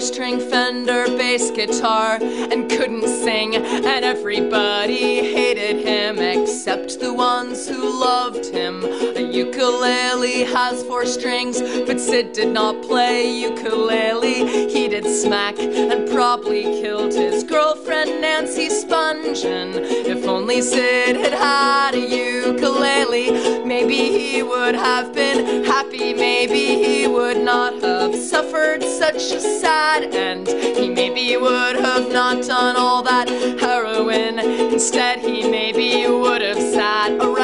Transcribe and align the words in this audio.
string 0.00 0.40
Fender 0.40 1.06
bass 1.16 1.50
guitar 1.50 2.18
and 2.20 2.70
couldn't 2.70 3.06
sing, 3.06 3.56
and 3.56 4.04
everybody 4.04 5.32
hated 5.34 5.84
him 5.86 6.18
except 6.18 7.00
the 7.00 7.12
ones 7.12 7.68
who 7.68 8.00
loved 8.00 8.46
him. 8.46 8.82
A 8.84 9.20
ukulele 9.20 10.44
has 10.44 10.82
four 10.84 11.04
strings, 11.04 11.60
but 11.60 12.00
Sid 12.00 12.32
did 12.32 12.48
not 12.48 12.82
play 12.82 13.30
ukulele. 13.30 14.68
He 14.70 14.88
did 14.88 15.04
smack 15.04 15.58
and 15.58 16.08
probably 16.08 16.62
killed 16.62 17.12
his 17.12 17.44
girlfriend 17.44 18.20
Nancy 18.20 18.68
Spungen. 18.68 19.74
If 20.06 20.26
only 20.26 20.62
Sid 20.62 21.16
had 21.16 21.34
had 21.34 21.94
a 21.94 22.00
ukulele, 22.00 23.64
maybe 23.64 23.96
he 23.96 24.42
would 24.42 24.74
have 24.74 25.12
been 25.12 25.64
happy, 25.64 26.14
maybe 26.14 26.82
he 26.84 27.06
would 27.06 27.38
not 27.38 27.74
have 27.74 27.89
suffered 28.30 28.80
such 28.84 29.32
a 29.32 29.40
sad 29.40 30.14
end. 30.14 30.46
He 30.46 30.88
maybe 30.88 31.36
would 31.36 31.74
have 31.74 32.12
not 32.12 32.46
done 32.46 32.76
all 32.76 33.02
that 33.02 33.28
heroin. 33.58 34.38
Instead, 34.38 35.18
he 35.18 35.50
maybe 35.50 36.06
would 36.08 36.40
have 36.40 36.56
sat 36.56 37.10
around 37.20 37.39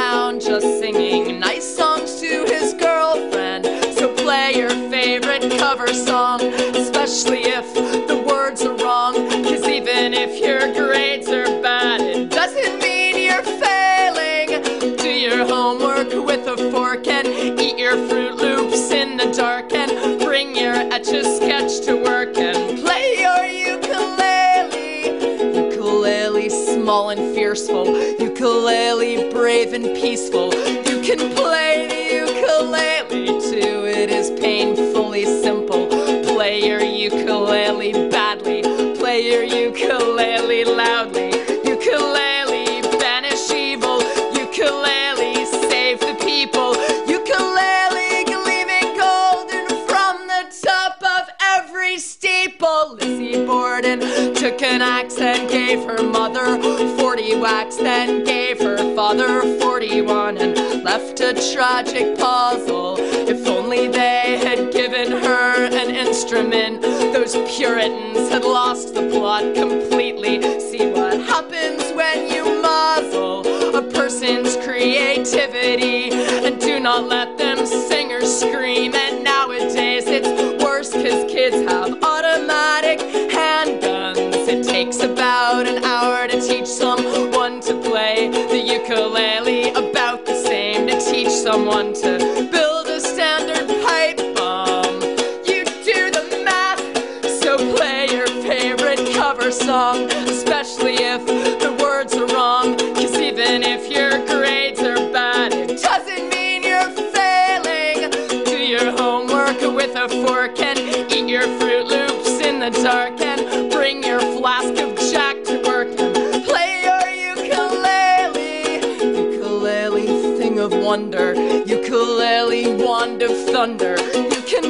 peaceful. 30.17 30.51
You 30.89 31.03
can 31.03 31.35
play 31.35 31.87
the 31.91 32.03
ukulele 32.25 33.27
too, 33.39 33.85
it 33.85 34.09
is 34.09 34.31
painfully 34.41 35.27
simple. 35.43 35.89
Play 36.25 36.65
your 36.67 36.81
ukulele 36.81 37.93
badly, 38.09 38.63
play 38.95 39.21
your 39.31 39.43
ukulele 39.43 40.65
loudly. 40.65 41.29
Ukulele 41.71 42.81
banish 42.99 43.51
evil, 43.51 43.99
ukulele 44.33 45.45
save 45.69 46.01
the 46.01 46.17
people. 46.25 46.71
Ukulele 47.07 48.25
gleaming 48.25 48.97
golden 48.97 49.69
from 49.87 50.17
the 50.33 50.43
top 50.65 50.97
of 51.03 51.29
every 51.43 51.99
steeple. 51.99 52.95
Lizzie 52.95 53.45
Borden 53.45 54.01
took 54.35 54.63
an 54.63 54.81
axe 54.81 55.19
and 55.19 55.47
gave 55.51 55.85
her 55.85 56.03
mother 56.03 56.59
40 56.97 57.39
whacks, 57.39 57.77
then 57.77 58.25
gave 58.25 58.59
her 58.61 58.66
father 59.07 59.43
41 59.61 60.37
and 60.39 60.83
left 60.83 61.21
a 61.21 61.33
tragic 61.53 62.19
puzzle. 62.19 62.97
If 62.99 63.47
only 63.47 63.87
they 63.87 64.37
had 64.43 64.73
given 64.73 65.13
her 65.13 65.67
an 65.67 65.95
instrument, 65.95 66.83
those 66.83 67.37
Puritans 67.57 68.29
had 68.31 68.43
lost 68.43 68.95
the 68.95 69.09
plot 69.09 69.55
completely. 69.55 70.41
See 70.59 70.91
what 70.91 71.21
happens 71.21 71.85
when 71.93 72.29
you 72.29 72.61
muzzle 72.61 73.47
a 73.77 73.83
person's 73.93 74.57
creativity 74.57 76.11
and 76.11 76.61
do 76.61 76.81
not 76.81 77.07
let 77.07 77.39
them 77.39 77.65
sing 77.65 78.11
or 78.11 78.23
scream. 78.23 78.76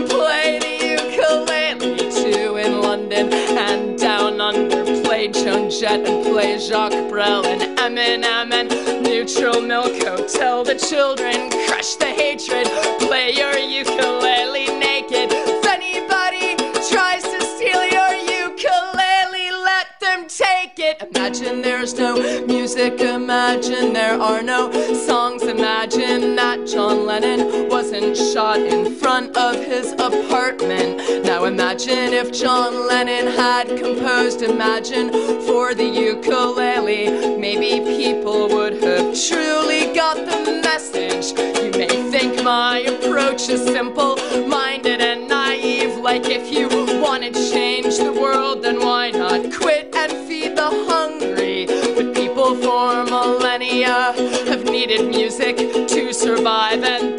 Play 0.08 0.58
the 0.58 0.74
ukulele 0.96 2.10
too 2.10 2.56
in 2.56 2.80
London 2.80 3.32
and 3.32 3.98
down 3.98 4.40
under. 4.40 4.84
Play 5.02 5.28
Joan 5.28 5.70
Jett 5.70 6.06
and 6.06 6.24
play 6.24 6.58
Jacques 6.58 7.08
Brel 7.08 7.44
and 7.46 7.78
Eminem 7.78 8.52
and 8.52 8.68
Neutral 9.04 9.60
Milk 9.60 10.02
Hotel. 10.02 10.64
The 10.64 10.74
children 10.74 11.50
crush 11.66 11.94
the 11.96 12.06
hatred. 12.06 12.66
Play 12.98 13.32
your 13.32 13.56
ukulele 13.56 14.66
naked. 14.78 15.30
If 15.32 15.66
anybody 15.66 16.56
tries 16.90 17.22
to 17.22 17.40
steal 17.42 17.82
your 17.96 18.12
ukulele, 18.44 19.50
let 19.64 19.88
them 20.00 20.26
take 20.28 20.78
it. 20.78 21.02
Imagine 21.14 21.62
there's 21.62 21.94
no 21.94 22.16
music, 22.46 23.00
imagine 23.00 23.92
there 23.92 24.20
are 24.20 24.42
no 24.42 24.70
songs. 24.94 25.42
Imagine 25.42 26.36
that 26.36 26.66
John 26.66 27.06
Lennon 27.06 27.65
shot 28.14 28.58
in 28.58 28.94
front 28.96 29.36
of 29.36 29.54
his 29.54 29.92
apartment. 29.92 31.24
Now 31.24 31.44
imagine 31.44 32.12
if 32.12 32.32
John 32.32 32.86
Lennon 32.86 33.26
had 33.26 33.68
composed 33.68 34.42
Imagine 34.42 35.10
for 35.46 35.74
the 35.74 35.84
ukulele. 35.84 37.36
Maybe 37.38 37.84
people 37.96 38.48
would 38.48 38.82
have 38.82 39.18
truly 39.28 39.94
got 39.94 40.16
the 40.16 40.60
message. 40.62 41.38
You 41.62 41.70
may 41.78 42.10
think 42.10 42.42
my 42.42 42.80
approach 42.80 43.48
is 43.48 43.62
simple 43.64 44.16
minded 44.46 45.00
and 45.00 45.28
naive. 45.28 45.96
Like 45.96 46.26
if 46.26 46.52
you 46.52 46.68
want 47.00 47.22
to 47.22 47.32
change 47.50 47.96
the 47.96 48.12
world, 48.12 48.62
then 48.62 48.78
why 48.80 49.10
not 49.10 49.52
quit 49.52 49.94
and 49.96 50.12
feed 50.28 50.56
the 50.56 50.68
hungry? 50.90 51.66
But 51.66 52.14
people 52.14 52.54
for 52.56 53.04
millennia 53.04 54.12
have 54.50 54.64
needed 54.64 55.08
music 55.08 55.56
to 55.56 56.12
survive, 56.12 56.82
and 56.84 57.15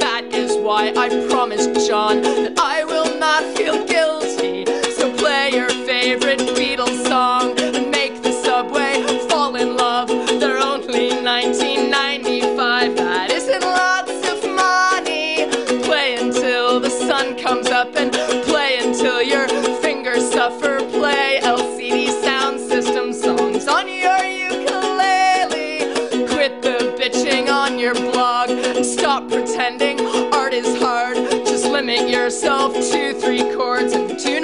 I 1.08 1.26
promised 1.30 1.88
John 1.88 2.22
that 2.22 2.60
I 2.60 2.84
will 2.84 3.18
not 3.18 3.42
feel 3.56 3.76
guilty. 3.86 3.97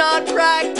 Not 0.03 0.27
practice 0.27 0.72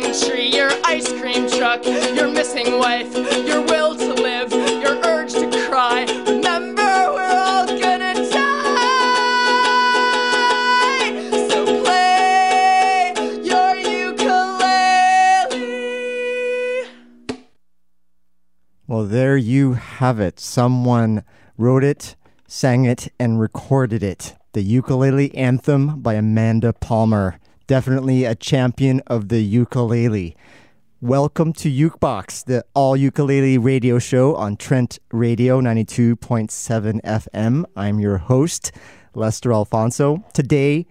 tapes, 0.00 0.28
your 0.28 0.70
ice 0.84 1.08
cream 1.20 1.48
truck, 1.48 1.84
your 1.84 2.28
missing 2.28 2.78
wife, 2.78 3.14
your 3.46 3.62
will 3.62 3.94
to 3.96 4.12
live, 4.14 4.52
your 4.52 4.96
urge 5.04 5.32
to 5.32 5.50
cry. 5.68 6.04
Remember, 6.26 6.82
we're 7.12 7.32
all 7.32 7.66
gonna 7.66 8.14
die. 8.14 8.68
So 11.48 11.82
play 11.82 13.12
your 13.42 13.76
ukulele. 13.76 14.26
Well, 18.86 19.04
there 19.04 19.36
you 19.36 19.74
have 19.74 20.20
it. 20.20 20.40
Someone 20.40 21.24
wrote 21.56 21.84
it, 21.84 22.16
sang 22.46 22.84
it, 22.84 23.12
and 23.18 23.40
recorded 23.40 24.02
it. 24.02 24.34
The 24.52 24.62
Ukulele 24.62 25.32
Anthem 25.36 26.00
by 26.00 26.14
Amanda 26.14 26.72
Palmer. 26.72 27.38
Definitely 27.70 28.24
a 28.24 28.34
champion 28.34 29.00
of 29.06 29.28
the 29.28 29.42
ukulele. 29.42 30.36
Welcome 31.00 31.52
to 31.52 31.70
Ukebox, 31.70 32.44
the 32.46 32.64
all 32.74 32.96
ukulele 32.96 33.58
radio 33.58 34.00
show 34.00 34.34
on 34.34 34.56
Trent 34.56 34.98
Radio 35.12 35.60
92.7 35.60 37.00
FM. 37.02 37.64
I'm 37.76 38.00
your 38.00 38.18
host, 38.18 38.72
Lester 39.14 39.52
Alfonso. 39.52 40.24
Today, 40.32 40.84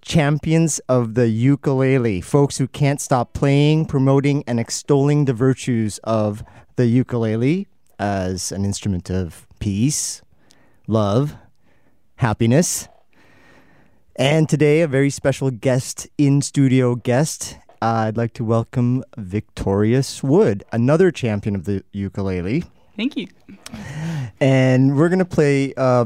champions 0.00 0.78
of 0.88 1.12
the 1.16 1.28
ukulele, 1.28 2.22
folks 2.22 2.56
who 2.56 2.66
can't 2.66 2.98
stop 3.02 3.34
playing, 3.34 3.84
promoting, 3.84 4.42
and 4.46 4.58
extolling 4.58 5.26
the 5.26 5.34
virtues 5.34 5.98
of 6.02 6.42
the 6.76 6.86
ukulele 6.86 7.68
as 7.98 8.50
an 8.50 8.64
instrument 8.64 9.10
of 9.10 9.46
peace, 9.58 10.22
love, 10.86 11.36
happiness. 12.16 12.88
And 14.16 14.46
today, 14.46 14.82
a 14.82 14.88
very 14.88 15.08
special 15.08 15.50
guest 15.50 16.06
in 16.18 16.42
studio 16.42 16.96
guest. 16.96 17.56
Uh, 17.80 18.06
I'd 18.06 18.18
like 18.18 18.34
to 18.34 18.44
welcome 18.44 19.02
Victoria 19.16 20.02
Wood, 20.22 20.64
another 20.70 21.10
champion 21.10 21.56
of 21.56 21.64
the 21.64 21.82
ukulele. 21.92 22.64
Thank 22.94 23.16
you. 23.16 23.28
And 24.38 24.96
we're 24.98 25.08
going 25.08 25.18
to 25.18 25.24
play 25.24 25.72
uh, 25.78 26.04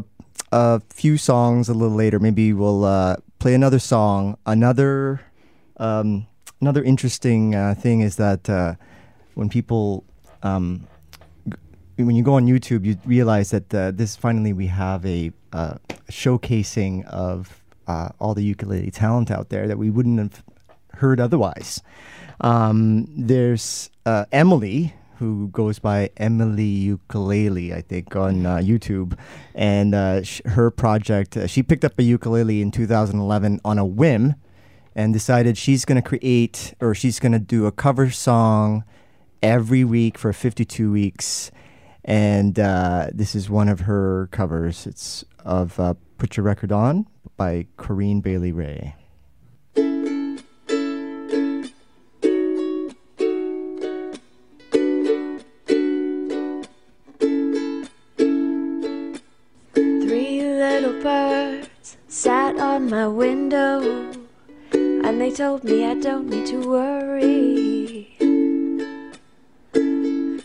a 0.52 0.80
few 0.88 1.18
songs 1.18 1.68
a 1.68 1.74
little 1.74 1.96
later. 1.96 2.20
Maybe 2.20 2.52
we'll 2.52 2.84
uh, 2.84 3.16
play 3.40 3.54
another 3.54 3.80
song. 3.80 4.38
Another 4.46 5.20
um, 5.78 6.28
another 6.60 6.84
interesting 6.84 7.56
uh, 7.56 7.74
thing 7.74 8.02
is 8.02 8.16
that 8.16 8.48
uh, 8.48 8.76
when 9.34 9.48
people 9.48 10.04
um, 10.44 10.86
g- 11.48 12.04
when 12.04 12.14
you 12.14 12.22
go 12.22 12.34
on 12.34 12.46
YouTube, 12.46 12.84
you 12.84 12.96
realize 13.04 13.50
that 13.50 13.74
uh, 13.74 13.90
this 13.90 14.14
finally 14.14 14.52
we 14.52 14.68
have 14.68 15.04
a 15.04 15.32
uh, 15.52 15.74
showcasing 16.08 17.04
of 17.06 17.62
uh, 17.86 18.10
all 18.18 18.34
the 18.34 18.44
ukulele 18.44 18.90
talent 18.90 19.30
out 19.30 19.48
there 19.48 19.66
that 19.68 19.78
we 19.78 19.90
wouldn't 19.90 20.18
have 20.18 20.42
heard 20.94 21.20
otherwise. 21.20 21.82
Um, 22.40 23.06
there's 23.16 23.90
uh, 24.04 24.26
Emily, 24.32 24.94
who 25.18 25.48
goes 25.48 25.78
by 25.78 26.10
Emily 26.16 26.64
Ukulele, 26.64 27.72
I 27.72 27.80
think, 27.80 28.14
on 28.14 28.44
uh, 28.44 28.56
YouTube. 28.56 29.18
And 29.54 29.94
uh, 29.94 30.22
sh- 30.22 30.42
her 30.44 30.70
project, 30.70 31.36
uh, 31.36 31.46
she 31.46 31.62
picked 31.62 31.84
up 31.84 31.98
a 31.98 32.02
ukulele 32.02 32.60
in 32.60 32.70
2011 32.70 33.60
on 33.64 33.78
a 33.78 33.84
whim 33.84 34.34
and 34.94 35.12
decided 35.12 35.56
she's 35.56 35.84
going 35.84 36.00
to 36.00 36.06
create 36.06 36.74
or 36.80 36.94
she's 36.94 37.18
going 37.18 37.32
to 37.32 37.38
do 37.38 37.66
a 37.66 37.72
cover 37.72 38.10
song 38.10 38.84
every 39.42 39.84
week 39.84 40.18
for 40.18 40.32
52 40.32 40.92
weeks. 40.92 41.50
And 42.04 42.58
uh, 42.58 43.08
this 43.12 43.34
is 43.34 43.50
one 43.50 43.68
of 43.68 43.80
her 43.80 44.28
covers. 44.30 44.86
It's 44.86 45.24
of 45.44 45.78
uh, 45.80 45.94
Put 46.18 46.36
Your 46.38 46.44
Record 46.44 46.72
On 46.72 47.06
by 47.36 47.66
Corinne 47.76 48.22
Bailey 48.22 48.50
Rae. 48.50 48.94
Three 59.74 60.40
little 60.40 61.02
birds 61.02 61.98
sat 62.08 62.58
on 62.58 62.88
my 62.88 63.06
window, 63.06 64.10
and 64.72 65.20
they 65.20 65.30
told 65.30 65.64
me 65.64 65.84
I 65.84 65.94
don't 65.94 66.30
need 66.30 66.46
to 66.46 66.66
worry. 66.66 68.16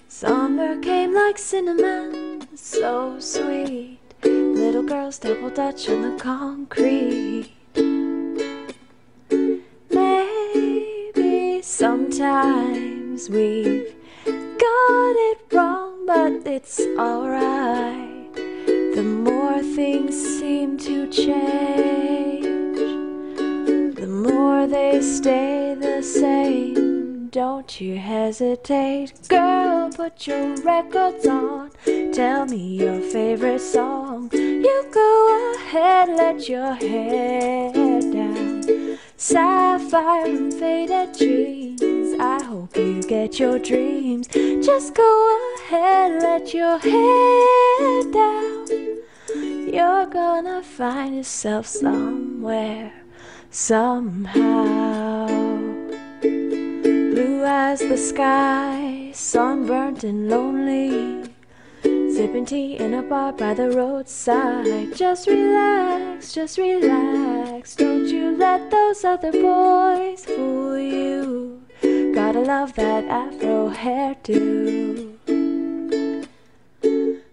Summer 0.10 0.82
came 0.82 1.14
like 1.16 1.38
cinnamon, 1.38 2.46
so 2.58 3.18
sweet. 3.20 4.01
Girls 4.92 5.20
double 5.20 5.50
dutch 5.50 5.88
on 5.88 6.02
the 6.02 6.22
concrete. 6.22 7.54
Maybe 9.90 11.62
sometimes 11.62 13.30
we've 13.30 13.96
got 14.26 15.16
it 15.30 15.38
wrong, 15.54 16.06
but 16.06 16.46
it's 16.46 16.82
alright. 17.00 18.34
The 18.36 19.02
more 19.02 19.62
things 19.64 20.14
seem 20.40 20.78
to 20.80 21.10
change, 21.10 22.78
the 23.96 24.08
more 24.08 24.68
they 24.68 25.00
stay 25.00 25.74
the 25.80 26.04
same. 26.04 26.91
Don't 27.32 27.80
you 27.80 27.98
hesitate, 27.98 29.14
girl, 29.30 29.90
put 29.90 30.28
your 30.28 30.54
records 30.64 31.26
on. 31.26 31.72
Tell 32.12 32.46
me 32.46 32.76
your 32.76 33.00
favorite 33.00 33.62
song. 33.62 34.30
You 34.34 34.86
go 34.92 35.54
ahead, 35.56 36.10
let 36.10 36.50
your 36.50 36.74
hair 36.74 37.72
down. 38.02 38.98
Sapphire 39.16 40.26
and 40.26 40.54
faded 40.54 41.18
dreams. 41.18 42.20
I 42.20 42.44
hope 42.44 42.76
you 42.76 43.02
get 43.04 43.40
your 43.40 43.60
dreams. 43.60 44.28
Just 44.28 44.94
go 44.94 45.54
ahead, 45.56 46.22
let 46.22 46.54
your 46.54 46.80
hair 46.80 48.12
down. 48.12 48.68
You're 49.74 50.08
gonna 50.08 50.62
find 50.64 51.16
yourself 51.16 51.66
somewhere, 51.66 52.92
somehow. 53.50 55.11
As 57.54 57.82
the 57.82 57.98
sky, 57.98 59.12
sunburnt 59.14 60.06
and 60.06 60.30
lonely. 60.30 61.26
Sipping 61.84 62.46
tea 62.46 62.78
in 62.78 62.94
a 62.94 63.02
bar 63.02 63.34
by 63.34 63.54
the 63.54 63.70
roadside. 63.72 64.96
Just 64.96 65.28
relax, 65.28 66.32
just 66.32 66.58
relax. 66.58 67.76
Don't 67.76 68.08
you 68.08 68.38
let 68.38 68.72
those 68.72 69.04
other 69.04 69.34
boys 69.34 70.24
fool 70.24 70.80
you. 70.80 71.62
Gotta 72.16 72.40
love 72.40 72.74
that 72.76 73.04
afro 73.10 73.70
hairdo. 73.70 75.12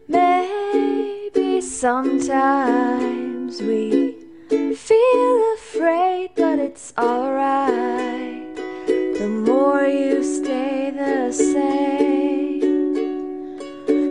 Maybe 0.09 1.61
sometimes 1.61 3.63
we 3.63 4.17
feel 4.75 5.55
afraid, 5.55 6.31
but 6.35 6.59
it's 6.59 6.93
alright. 6.99 8.38
You 9.89 10.23
stay 10.23 10.91
the 10.91 11.33
same, 11.33 12.91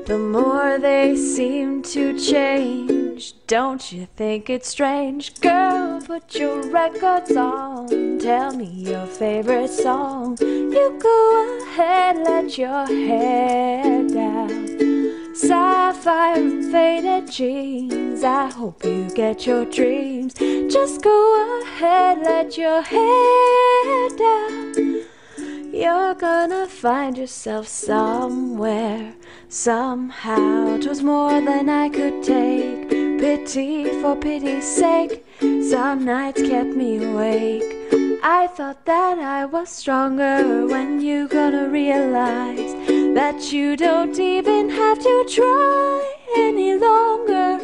the 0.06 0.18
more 0.18 0.80
they 0.80 1.16
seem 1.16 1.84
to 1.84 2.18
change. 2.20 3.36
Don't 3.46 3.92
you 3.92 4.08
think 4.16 4.50
it's 4.50 4.70
strange? 4.70 5.40
Girl, 5.40 6.02
put 6.02 6.36
your 6.36 6.62
records 6.72 7.36
on. 7.36 8.18
Tell 8.20 8.54
me 8.56 8.66
your 8.66 9.06
favorite 9.06 9.70
song. 9.70 10.38
You 10.42 10.98
go 11.00 11.60
ahead, 11.62 12.18
let 12.18 12.58
your 12.58 12.88
hair 12.88 14.08
down. 14.08 15.36
Sapphire 15.36 16.62
faded 16.72 17.32
jeans. 17.32 18.24
I 18.24 18.50
hope 18.50 18.84
you 18.84 19.10
get 19.12 19.46
your 19.46 19.66
dreams. 19.66 20.34
Just 20.34 21.04
go 21.04 21.62
ahead, 21.62 22.20
let 22.22 22.58
your 22.58 22.82
hair 22.82 24.10
down. 24.18 25.07
You're 25.78 26.16
gonna 26.16 26.66
find 26.66 27.16
yourself 27.20 27.68
somewhere, 27.68 29.14
somehow. 29.48 30.78
'Twas 30.78 31.04
more 31.04 31.40
than 31.40 31.70
I 31.70 31.88
could 31.90 32.24
take. 32.24 32.90
Pity 33.20 34.02
for 34.02 34.16
pity's 34.16 34.66
sake. 34.66 35.24
Some 35.70 36.04
nights 36.04 36.42
kept 36.42 36.74
me 36.76 36.98
awake. 37.06 37.70
I 38.24 38.48
thought 38.48 38.86
that 38.86 39.20
I 39.20 39.46
was 39.46 39.70
stronger 39.70 40.66
when 40.66 41.00
you 41.00 41.28
gonna 41.28 41.70
realize 41.70 42.74
that 43.14 43.54
you 43.54 43.76
don't 43.76 44.18
even 44.20 44.72
have 44.72 44.98
to 44.98 45.26
try 45.30 46.02
any 46.36 46.74
longer. 46.74 47.60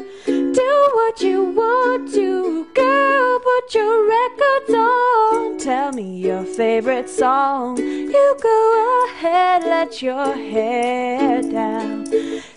Do 0.54 0.90
what 0.94 1.20
you 1.22 1.46
want 1.46 2.14
to, 2.14 2.68
girl. 2.76 3.40
Put 3.40 3.74
your 3.74 4.08
records 4.08 4.74
on. 4.76 5.58
Tell 5.58 5.92
me 5.94 6.18
your 6.18 6.44
favorite 6.44 7.10
song. 7.10 7.78
You 7.78 8.38
go 8.40 9.06
ahead, 9.08 9.64
let 9.64 10.04
your 10.04 10.36
hair 10.36 11.42
down. 11.42 12.06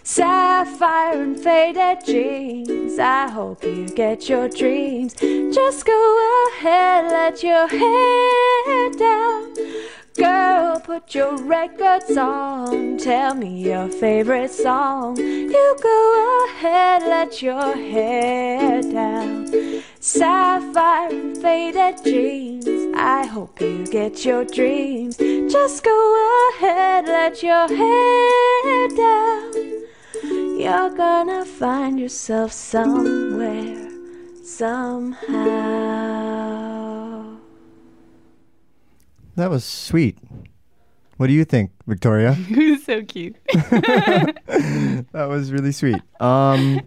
Sapphire 0.02 1.22
and 1.22 1.40
faded 1.40 2.04
jeans. 2.04 2.98
I 2.98 3.30
hope 3.30 3.64
you 3.64 3.86
get 3.88 4.28
your 4.28 4.50
dreams. 4.50 5.14
Just 5.14 5.86
go 5.86 6.48
ahead, 6.50 7.10
let 7.10 7.42
your 7.42 7.66
hair 7.66 8.90
down. 8.90 9.54
Girl, 10.16 10.80
put 10.80 11.14
your 11.14 11.36
records 11.36 12.16
on. 12.16 12.96
Tell 12.96 13.34
me 13.34 13.62
your 13.62 13.88
favorite 13.88 14.50
song. 14.50 15.16
You 15.18 15.76
go 15.82 16.46
ahead, 16.48 17.02
let 17.02 17.42
your 17.42 17.74
hair 17.76 18.80
down. 18.80 19.82
Sapphire 20.00 21.10
and 21.10 21.36
faded 21.36 22.02
jeans. 22.02 22.94
I 22.96 23.26
hope 23.26 23.60
you 23.60 23.86
get 23.86 24.24
your 24.24 24.44
dreams. 24.44 25.16
Just 25.18 25.84
go 25.84 26.50
ahead, 26.54 27.06
let 27.06 27.42
your 27.42 27.68
hair 27.68 28.88
down. 28.88 29.52
You're 30.58 30.96
gonna 30.96 31.44
find 31.44 32.00
yourself 32.00 32.52
somewhere, 32.52 33.90
somehow. 34.42 36.05
That 39.36 39.50
was 39.50 39.64
sweet. 39.64 40.18
What 41.18 41.28
do 41.28 41.32
you 41.32 41.44
think, 41.44 41.70
Victoria? 41.86 42.32
Who's 42.56 42.84
so 42.84 43.02
cute? 43.02 43.36
that 43.52 45.26
was 45.28 45.52
really 45.52 45.72
sweet. 45.72 46.00
Um, 46.20 46.82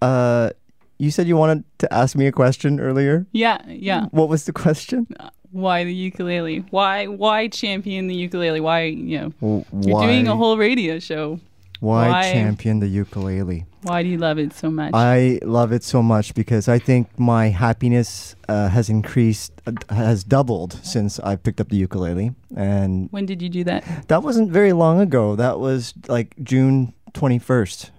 uh, 0.00 0.50
you 0.98 1.10
said 1.10 1.26
you 1.26 1.36
wanted 1.36 1.64
to 1.78 1.92
ask 1.92 2.16
me 2.16 2.26
a 2.26 2.32
question 2.32 2.78
earlier. 2.80 3.26
Yeah, 3.32 3.58
yeah. 3.66 4.06
What 4.10 4.28
was 4.28 4.44
the 4.46 4.52
question? 4.52 5.06
Why 5.50 5.84
the 5.84 5.94
ukulele? 5.94 6.58
Why 6.70 7.06
why 7.06 7.48
champion 7.48 8.06
the 8.08 8.14
ukulele? 8.14 8.60
Why 8.60 8.84
you 8.84 9.18
know 9.20 9.28
W- 9.40 9.64
you're 9.82 9.94
Why, 9.96 10.06
doing 10.06 10.26
a 10.28 10.36
whole 10.36 10.56
radio 10.56 10.98
show? 10.98 11.38
why, 11.80 12.08
why- 12.08 12.32
champion 12.32 12.80
the 12.80 12.88
ukulele? 12.88 13.66
Why 13.84 14.02
do 14.02 14.08
you 14.08 14.16
love 14.16 14.38
it 14.38 14.54
so 14.54 14.70
much? 14.70 14.92
I 14.94 15.38
love 15.42 15.70
it 15.70 15.84
so 15.84 16.02
much 16.02 16.34
because 16.34 16.68
I 16.68 16.78
think 16.78 17.18
my 17.18 17.48
happiness 17.48 18.34
uh, 18.48 18.68
has 18.70 18.88
increased, 18.88 19.52
uh, 19.66 19.72
has 19.94 20.24
doubled 20.24 20.80
since 20.82 21.20
I 21.20 21.36
picked 21.36 21.60
up 21.60 21.68
the 21.68 21.76
ukulele, 21.76 22.32
and 22.56 23.08
when 23.12 23.26
did 23.26 23.42
you 23.42 23.50
do 23.50 23.62
that? 23.64 24.08
that 24.08 24.22
wasn't 24.22 24.50
very 24.50 24.72
long 24.72 25.00
ago. 25.00 25.36
That 25.36 25.60
was 25.60 25.92
like 26.08 26.34
June 26.42 26.94
twenty 27.12 27.38
first, 27.38 27.90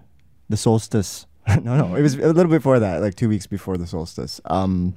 the 0.50 0.58
solstice. 0.58 1.28
no, 1.62 1.78
no, 1.78 1.94
it 1.94 2.02
was 2.02 2.16
a 2.16 2.34
little 2.34 2.52
before 2.52 2.80
that, 2.80 3.02
like 3.02 3.14
two 3.14 3.30
weeks 3.30 3.46
before 3.46 3.78
the 3.78 3.86
solstice. 3.86 4.42
Um, 4.46 4.96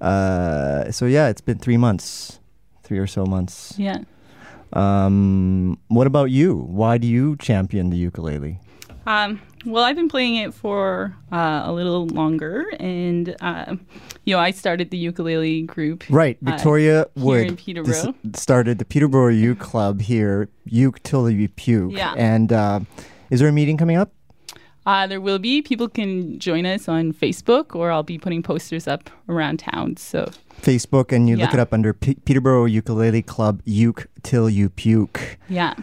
uh, 0.00 0.90
so 0.90 1.06
yeah, 1.06 1.28
it's 1.28 1.40
been 1.40 1.58
three 1.58 1.76
months, 1.76 2.40
three 2.82 2.98
or 2.98 3.06
so 3.06 3.24
months. 3.24 3.74
Yeah. 3.78 3.98
Um, 4.72 5.78
what 5.86 6.08
about 6.08 6.32
you? 6.32 6.56
Why 6.56 6.98
do 6.98 7.06
you 7.06 7.36
champion 7.36 7.90
the 7.90 7.96
ukulele? 7.96 8.58
Um, 9.06 9.40
well, 9.64 9.84
I've 9.84 9.96
been 9.96 10.08
playing 10.08 10.36
it 10.36 10.54
for 10.54 11.14
uh, 11.32 11.62
a 11.64 11.72
little 11.72 12.06
longer, 12.06 12.66
and 12.80 13.36
uh, 13.40 13.76
you 14.24 14.34
know, 14.34 14.40
I 14.40 14.50
started 14.50 14.90
the 14.90 14.96
ukulele 14.96 15.62
group. 15.62 16.04
Right, 16.08 16.38
uh, 16.46 16.50
Victoria 16.50 17.06
here 17.14 17.24
Wood 17.24 17.46
in 17.46 17.56
Peterborough. 17.56 18.14
started 18.34 18.78
the 18.78 18.84
Peterborough 18.84 19.32
Uke 19.32 19.58
Club 19.58 20.00
here, 20.00 20.48
Uke 20.64 21.02
till 21.02 21.28
you 21.30 21.48
puke. 21.48 21.92
Yeah. 21.92 22.14
And 22.16 22.52
uh, 22.52 22.80
is 23.30 23.40
there 23.40 23.48
a 23.48 23.52
meeting 23.52 23.76
coming 23.76 23.96
up? 23.96 24.12
Uh, 24.86 25.06
there 25.06 25.20
will 25.20 25.38
be 25.38 25.60
people 25.60 25.88
can 25.88 26.38
join 26.38 26.64
us 26.64 26.88
on 26.88 27.12
Facebook, 27.12 27.76
or 27.76 27.90
I'll 27.92 28.02
be 28.02 28.18
putting 28.18 28.42
posters 28.42 28.88
up 28.88 29.10
around 29.28 29.58
town. 29.58 29.96
So 29.98 30.30
Facebook, 30.62 31.12
and 31.12 31.28
you 31.28 31.36
look 31.36 31.52
it 31.52 31.60
up 31.60 31.74
under 31.74 31.92
P- 31.92 32.14
Peterborough 32.24 32.64
Ukulele 32.64 33.22
Club, 33.22 33.60
Uke 33.66 34.08
till 34.22 34.48
you 34.48 34.70
puke. 34.70 35.38
yeah. 35.48 35.74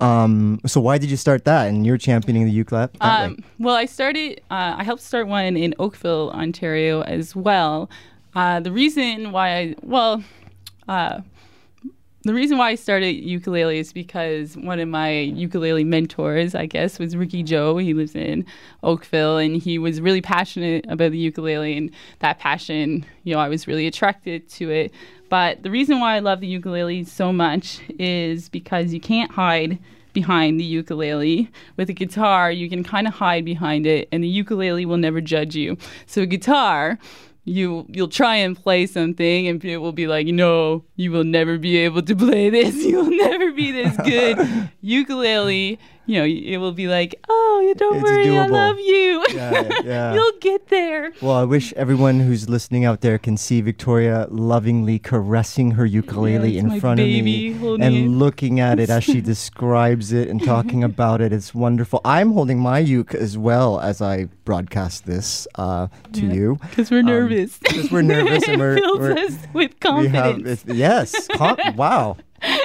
Um, 0.00 0.60
so 0.66 0.80
why 0.80 0.98
did 0.98 1.10
you 1.10 1.16
start 1.16 1.44
that? 1.44 1.68
And 1.68 1.86
you're 1.86 1.98
championing 1.98 2.44
the 2.44 2.50
uke 2.50 2.72
lab? 2.72 2.92
that 2.98 3.20
way. 3.20 3.26
Um, 3.26 3.44
well, 3.58 3.76
I 3.76 3.86
started. 3.86 4.40
Uh, 4.50 4.76
I 4.78 4.84
helped 4.84 5.02
start 5.02 5.26
one 5.26 5.56
in 5.56 5.74
Oakville, 5.78 6.30
Ontario, 6.30 7.02
as 7.02 7.34
well. 7.34 7.88
Uh, 8.34 8.60
the 8.60 8.72
reason 8.72 9.32
why 9.32 9.56
I 9.56 9.74
well, 9.82 10.22
uh, 10.88 11.20
the 12.26 12.34
reason 12.34 12.58
why 12.58 12.70
I 12.70 12.74
started 12.74 13.12
ukulele 13.12 13.78
is 13.78 13.92
because 13.92 14.56
one 14.56 14.80
of 14.80 14.88
my 14.88 15.10
ukulele 15.10 15.84
mentors, 15.84 16.54
I 16.54 16.66
guess, 16.66 16.98
was 16.98 17.16
Ricky 17.16 17.42
Joe. 17.42 17.76
He 17.78 17.94
lives 17.94 18.14
in 18.14 18.44
Oakville, 18.82 19.38
and 19.38 19.56
he 19.56 19.78
was 19.78 20.00
really 20.00 20.20
passionate 20.20 20.84
about 20.88 21.12
the 21.12 21.18
ukulele, 21.18 21.76
and 21.76 21.90
that 22.20 22.38
passion, 22.38 23.04
you 23.24 23.34
know, 23.34 23.40
I 23.40 23.48
was 23.48 23.66
really 23.66 23.86
attracted 23.86 24.48
to 24.50 24.70
it. 24.70 24.92
But 25.28 25.62
the 25.62 25.70
reason 25.70 26.00
why 26.00 26.16
I 26.16 26.18
love 26.20 26.40
the 26.40 26.46
ukulele 26.46 27.04
so 27.04 27.32
much 27.32 27.80
is 27.98 28.48
because 28.48 28.92
you 28.92 29.00
can't 29.00 29.30
hide 29.30 29.78
behind 30.12 30.58
the 30.58 30.64
ukulele. 30.64 31.50
With 31.76 31.90
a 31.90 31.92
guitar, 31.92 32.50
you 32.50 32.70
can 32.70 32.82
kind 32.82 33.06
of 33.06 33.14
hide 33.14 33.44
behind 33.44 33.86
it, 33.86 34.08
and 34.10 34.24
the 34.24 34.28
ukulele 34.28 34.86
will 34.86 34.96
never 34.96 35.20
judge 35.20 35.54
you. 35.54 35.76
So 36.06 36.22
a 36.22 36.26
guitar, 36.26 36.98
you 37.46 37.86
you'll 37.88 38.08
try 38.08 38.36
and 38.36 38.56
play 38.56 38.86
something, 38.86 39.46
and 39.46 39.60
people 39.60 39.82
will 39.82 39.92
be 39.92 40.08
like, 40.08 40.26
"No, 40.26 40.84
you 40.96 41.12
will 41.12 41.24
never 41.24 41.56
be 41.58 41.78
able 41.78 42.02
to 42.02 42.14
play 42.14 42.50
this. 42.50 42.74
You 42.86 43.04
will 43.04 43.16
never 43.16 43.52
be 43.52 43.70
this 43.70 43.96
good." 43.98 44.70
ukulele, 44.80 45.78
you 46.06 46.18
know, 46.18 46.24
it 46.24 46.56
will 46.58 46.72
be 46.72 46.86
like, 46.88 47.14
"Oh, 47.28 47.62
you 47.66 47.74
don't 47.74 47.96
It's 47.96 48.04
worry, 48.04 48.38
I 48.38 48.46
love 48.46 48.78
you. 48.78 49.24
Yeah, 49.34 49.68
yeah. 49.84 50.14
You'll 50.14 50.38
get 50.40 50.68
there." 50.68 51.12
well, 51.20 51.36
I 51.36 51.44
wish 51.44 51.72
everyone 51.74 52.20
who's 52.20 52.48
listening 52.48 52.84
out 52.84 53.00
there 53.00 53.18
can 53.18 53.36
see 53.36 53.60
Victoria 53.60 54.26
lovingly 54.30 54.98
caressing 54.98 55.72
her 55.72 55.84
ukulele 55.86 56.56
it's 56.58 56.64
in 56.64 56.80
front 56.80 57.00
of 57.00 57.06
me 57.06 57.52
and 57.52 57.82
it. 57.82 58.08
looking 58.08 58.60
at 58.60 58.78
it 58.78 58.88
as 58.90 59.04
she 59.04 59.20
describes 59.32 60.12
it 60.12 60.28
and 60.28 60.42
talking 60.42 60.82
about 60.92 61.20
it. 61.20 61.32
It's 61.32 61.54
wonderful. 61.54 62.00
I'm 62.04 62.32
holding 62.32 62.58
my 62.58 62.78
uke 62.78 63.14
as 63.14 63.36
well 63.38 63.80
as 63.80 64.00
I 64.00 64.24
broadcast 64.44 65.06
this 65.06 65.46
uh, 65.56 65.88
to 66.12 66.26
Yeah. 66.26 66.32
you. 66.32 66.58
Because 66.62 66.90
we're 66.90 67.00
Um, 67.00 67.06
nervous. 67.06 67.58
'cause 67.58 67.90
we're 67.90 68.02
nervous 68.02 68.44
and 68.46 68.54
it 68.54 68.58
we're- 68.58 68.80
fills 68.80 68.98
we're- 69.00 69.20
us 69.26 69.36
with 69.52 69.80
confidence. 69.80 70.62
have 70.62 70.76
yes. 70.76 71.26
Com- 71.34 71.56
wow. 71.76 72.16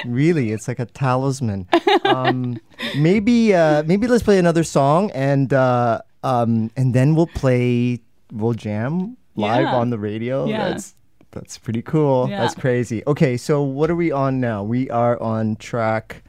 Really, 0.04 0.52
it's 0.52 0.68
like 0.68 0.78
a 0.78 0.86
talisman. 0.86 1.68
Um, 2.04 2.58
maybe 2.96 3.54
uh, 3.54 3.82
maybe 3.84 4.06
let's 4.06 4.22
play 4.22 4.38
another 4.38 4.64
song 4.64 5.10
and 5.12 5.52
uh, 5.52 6.00
um, 6.24 6.70
and 6.76 6.94
then 6.94 7.14
we'll 7.14 7.26
play 7.28 8.00
we'll 8.32 8.54
jam 8.54 9.16
live 9.36 9.62
Yeah. 9.62 9.74
on 9.76 9.90
the 9.90 9.98
radio. 9.98 10.46
Yeah. 10.46 10.68
That's 10.70 10.94
that's 11.30 11.56
pretty 11.58 11.82
cool. 11.82 12.28
Yeah. 12.28 12.40
That's 12.40 12.54
crazy. 12.54 13.02
Okay, 13.06 13.36
so 13.36 13.62
what 13.62 13.90
are 13.90 13.96
we 13.96 14.12
on 14.12 14.40
now? 14.40 14.62
We 14.62 14.90
are 14.90 15.20
on 15.22 15.56
track. 15.56 16.22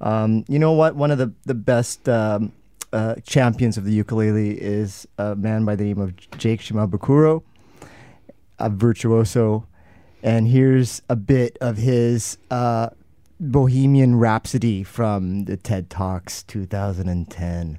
Um, 0.00 0.44
you 0.48 0.58
know 0.58 0.72
what? 0.72 0.96
One 0.96 1.10
of 1.10 1.18
the 1.18 1.32
the 1.44 1.54
best 1.54 2.08
um, 2.08 2.52
uh, 2.92 3.16
champions 3.26 3.76
of 3.76 3.84
the 3.84 3.92
ukulele 3.92 4.52
is 4.58 5.06
a 5.18 5.36
man 5.36 5.64
by 5.66 5.76
the 5.76 5.84
name 5.84 5.98
of 6.00 6.16
Jake 6.38 6.60
Shimabukuro, 6.60 7.42
a 8.58 8.70
virtuoso. 8.70 9.66
And 10.22 10.48
here's 10.48 11.02
a 11.08 11.16
bit 11.16 11.56
of 11.60 11.76
his 11.76 12.38
uh, 12.50 12.90
Bohemian 13.38 14.16
Rhapsody 14.16 14.82
from 14.82 15.44
the 15.44 15.56
TED 15.56 15.90
Talks 15.90 16.42
2010. 16.42 17.78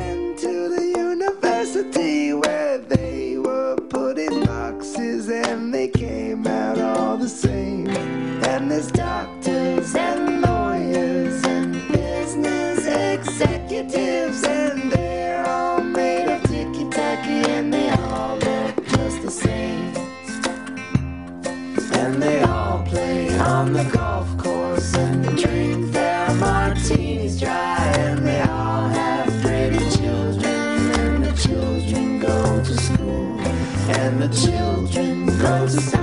martinis 26.81 27.39
dry. 27.39 27.93
And 27.97 28.25
they 28.25 28.41
all 28.41 28.87
have 28.89 29.41
pretty 29.41 29.79
children, 29.97 30.45
and 30.45 31.23
the 31.23 31.33
children 31.33 32.19
go 32.19 32.63
to 32.63 32.77
school. 32.77 33.39
And 33.99 34.21
the 34.21 34.29
children 34.29 35.25
go 35.37 35.65
to 35.67 35.69
summer 35.69 36.00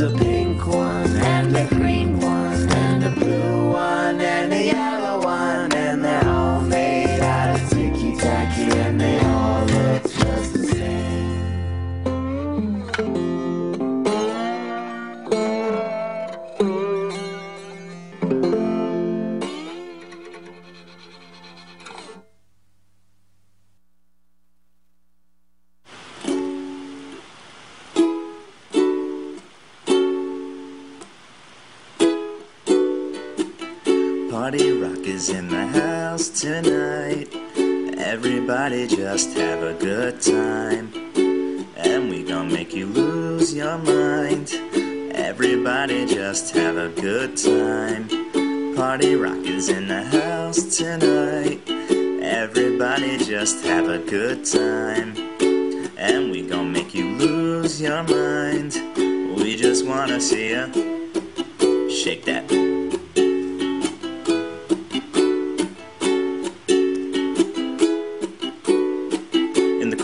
a 0.00 0.27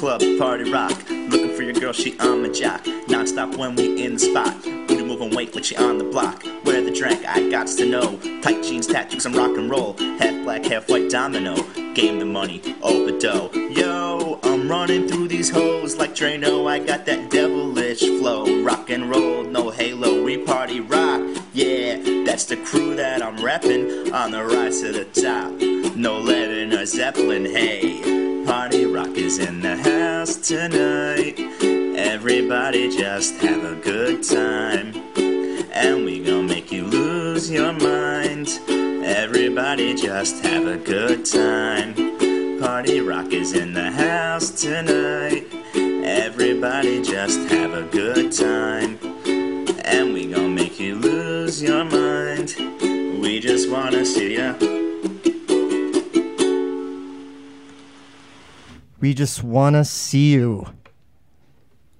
club, 0.05 0.39
party 0.39 0.71
rock. 0.71 0.93
Looking 1.09 1.55
for 1.57 1.63
your 1.63 1.73
girl, 1.73 1.95
she 1.95 2.19
on 2.19 2.43
my 2.43 2.51
jock. 2.51 2.87
Non-stop 3.09 3.57
when 3.57 3.75
we 3.75 4.05
in 4.05 4.15
the 4.15 4.19
spot. 4.19 4.55
Booty 4.63 5.03
moving 5.03 5.35
weight 5.35 5.55
when 5.55 5.65
she 5.65 5.77
on 5.77 5.97
the 5.97 6.05
block. 6.05 6.45
Where 6.65 6.83
the 6.83 6.91
drink, 6.91 7.25
I 7.27 7.49
got 7.49 7.69
to 7.69 7.87
know. 7.87 8.19
Tight 8.43 8.63
jeans, 8.63 8.87
tattoos, 8.87 9.25
and 9.25 9.35
rock 9.35 9.57
and 9.57 9.71
roll. 9.71 9.97
Half 10.19 10.45
black, 10.45 10.67
half 10.67 10.91
white 10.91 11.09
domino. 11.09 11.55
Game 11.95 12.19
the 12.19 12.27
money, 12.27 12.61
oh 12.83 13.07
the 13.07 13.19
dough. 13.19 13.51
Yo, 13.71 14.41
I'm 14.43 14.69
running 14.69 15.09
through 15.09 15.29
these 15.29 15.49
hoes 15.49 15.97
like 15.97 16.15
Drano. 16.15 16.69
I 16.69 16.81
got 16.81 17.07
that 17.07 17.31
devilish 17.31 18.01
flow. 18.01 18.63
Rock 18.63 18.91
and 18.91 19.09
roll, 19.09 19.43
no 19.43 19.71
halo. 19.71 20.23
We 20.23 20.37
party 20.37 20.81
rock, 20.81 21.23
yeah. 21.55 21.97
That's 22.27 22.45
the 22.45 22.59
crew 22.59 22.95
that 22.97 23.23
I'm 23.23 23.39
reppin'. 23.39 24.13
On 24.13 24.33
the 24.33 24.45
rise 24.45 24.83
to 24.83 24.93
the 24.93 25.07
top. 25.07 25.97
No 25.97 26.19
Levin 26.19 26.75
or 26.75 26.85
Zeppelin, 26.85 27.47
hey. 27.47 28.24
Party 28.55 28.87
rock 28.87 29.17
is 29.17 29.41
in 29.41 29.61
the 29.61 29.77
house 29.77 30.37
tonight. 30.37 31.35
Everybody 31.99 32.89
just 32.89 33.35
have 33.39 33.65
a 33.65 33.75
good 33.75 34.23
time. 34.23 34.95
And 35.73 36.05
we 36.05 36.23
gon' 36.23 36.47
make 36.47 36.71
you 36.71 36.85
lose 36.85 37.51
your 37.51 37.73
mind. 37.73 38.61
Everybody 38.71 39.93
just 39.97 40.45
have 40.45 40.69
a 40.69 40.77
good 40.77 41.27
time. 41.27 42.61
Party 42.61 43.01
rock 43.01 43.33
is 43.33 43.55
in 43.55 43.73
the 43.73 43.91
house 43.91 44.51
tonight. 44.51 45.47
Everybody 45.75 47.03
just 47.03 47.41
have 47.51 47.75
a 47.75 47.83
good 47.83 48.31
time. 48.31 49.01
And 49.85 50.15
we 50.15 50.33
gon' 50.33 50.55
make 50.55 50.79
you 50.79 50.95
lose 50.95 51.61
your 51.61 51.85
mind. 51.85 52.55
We 53.21 53.41
just 53.41 53.69
wanna 53.69 54.05
see 54.05 54.37
ya. 54.37 54.55
We 59.05 59.13
just 59.13 59.45
wanna 59.45 59.85
see 59.85 60.33
you. 60.33 60.67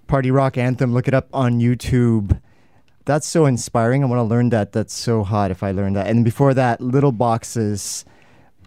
Party 0.07 0.31
rock 0.31 0.57
anthem. 0.57 0.95
Look 0.95 1.07
it 1.07 1.13
up 1.13 1.29
on 1.35 1.61
YouTube. 1.61 2.41
That's 3.05 3.27
so 3.27 3.45
inspiring. 3.45 4.03
I 4.03 4.07
want 4.07 4.21
to 4.21 4.23
learn 4.23 4.49
that. 4.49 4.73
That's 4.73 4.95
so 4.95 5.23
hot 5.23 5.51
if 5.51 5.63
I 5.63 5.71
learn 5.73 5.93
that. 5.93 6.07
And 6.07 6.25
before 6.25 6.55
that, 6.55 6.81
Little 6.81 7.13
Boxes 7.13 8.07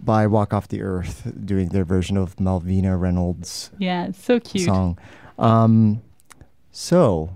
by 0.04 0.28
Walk 0.28 0.54
Off 0.54 0.67
the 0.67 0.84
Earth 0.84 1.32
doing 1.45 1.69
their 1.69 1.84
version 1.84 2.15
of 2.15 2.36
Malvina 2.36 2.95
Reynolds' 3.02 3.71
Yeah, 3.80 4.06
it's 4.10 4.23
so 4.23 4.39
cute. 4.39 4.65
song. 4.65 5.00
Um, 5.39 6.04
so, 6.69 7.32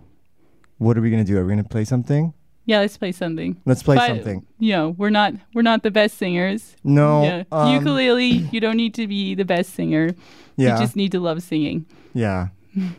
what 0.77 0.99
are 0.99 1.01
we 1.01 1.09
gonna 1.09 1.23
do? 1.23 1.35
Are 1.39 1.43
we 1.43 1.49
gonna 1.51 1.63
play 1.63 1.83
something? 1.83 2.35
Yeah, 2.65 2.79
let's 2.79 2.97
play 2.97 3.11
something. 3.11 3.59
Let's 3.65 3.83
play 3.83 3.95
But, 3.95 4.07
something. 4.07 4.45
You 4.59 4.73
know, 4.73 4.89
we're 4.91 5.09
not 5.09 5.33
we're 5.53 5.63
not 5.63 5.83
the 5.83 5.91
best 5.91 6.17
singers. 6.17 6.75
No. 6.83 7.23
yeah. 7.23 7.43
um, 7.51 7.73
Ukulele, 7.73 8.47
you 8.51 8.59
don't 8.59 8.77
need 8.77 8.93
to 8.95 9.07
be 9.07 9.35
the 9.35 9.45
best 9.45 9.73
singer. 9.73 10.11
Yeah. 10.57 10.75
You 10.75 10.81
just 10.81 10.95
need 10.95 11.11
to 11.13 11.19
love 11.19 11.41
singing. 11.41 11.85
Yeah. 12.13 12.49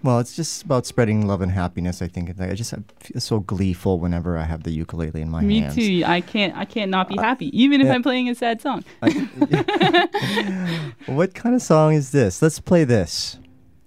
Well, 0.03 0.18
it's 0.18 0.37
just 0.37 0.64
about 0.64 0.85
spreading 0.85 1.27
love 1.27 1.40
and 1.40 1.51
happiness. 1.51 2.03
I 2.03 2.09
think 2.09 2.38
I 2.38 2.55
just 2.55 2.75
feel 3.01 3.20
so 3.20 3.40
gleeful 3.40 3.98
whenever 3.98 4.37
I 4.37 4.44
have 4.44 4.64
the 4.64 4.70
ukulele 4.70 5.22
in 5.22 5.31
my 5.31 5.40
Me 5.40 5.61
hands. 5.61 5.77
Me 5.77 6.01
too. 6.01 6.07
I 6.07 6.20
can't 6.20 6.55
I 6.55 6.66
can't 6.66 6.90
not 6.90 7.09
be 7.09 7.16
happy, 7.16 7.48
even 7.59 7.81
if 7.81 7.87
yeah. 7.87 7.94
I'm 7.94 8.03
playing 8.03 8.29
a 8.29 8.35
sad 8.35 8.61
song. 8.61 8.85
What 11.07 11.35
kind 11.35 11.55
of 11.55 11.62
song 11.62 11.94
is 11.94 12.12
this? 12.12 12.42
Let's 12.42 12.61
play 12.61 12.85
this. 12.85 13.38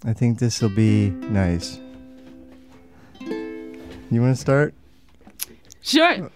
I 0.04 0.12
think 0.12 0.38
this 0.38 0.60
will 0.60 0.74
be 0.74 1.10
nice. 1.10 1.80
You 3.20 4.20
want 4.20 4.34
to 4.34 4.40
start? 4.40 4.74
Sure. 5.86 6.30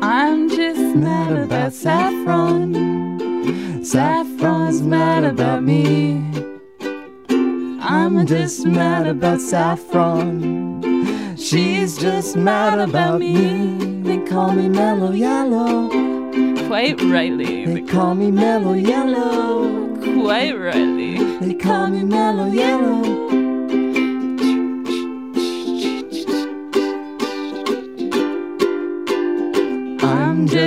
I'm 0.00 0.48
just 0.48 0.96
mad 0.96 1.36
about 1.36 1.74
saffron. 1.74 3.84
Saffron's 3.84 4.80
mad 4.80 5.24
about 5.24 5.62
me. 5.62 6.14
I'm 7.82 8.26
just 8.26 8.64
mad 8.64 9.06
about 9.06 9.42
saffron. 9.42 11.36
She's 11.36 11.98
just 11.98 12.34
mad 12.34 12.78
about 12.78 13.20
me. 13.20 14.02
They 14.02 14.24
call 14.24 14.52
me 14.52 14.70
Mellow 14.70 15.12
Yellow. 15.12 15.90
Quite 16.68 16.98
rightly. 17.02 17.66
They 17.66 17.82
call 17.82 18.14
me 18.14 18.30
Mellow 18.30 18.72
Yellow. 18.72 19.94
Quite 20.22 20.58
rightly. 20.58 21.18
They 21.36 21.52
call 21.52 21.88
me 21.88 22.02
Mellow 22.02 22.50
Yellow. 22.50 23.27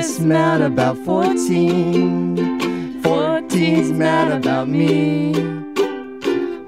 Just 0.01 0.19
mad 0.21 0.61
about 0.61 0.97
14. 1.05 2.35
14's 3.03 3.91
mad 3.91 4.31
about 4.31 4.67
me. 4.67 5.35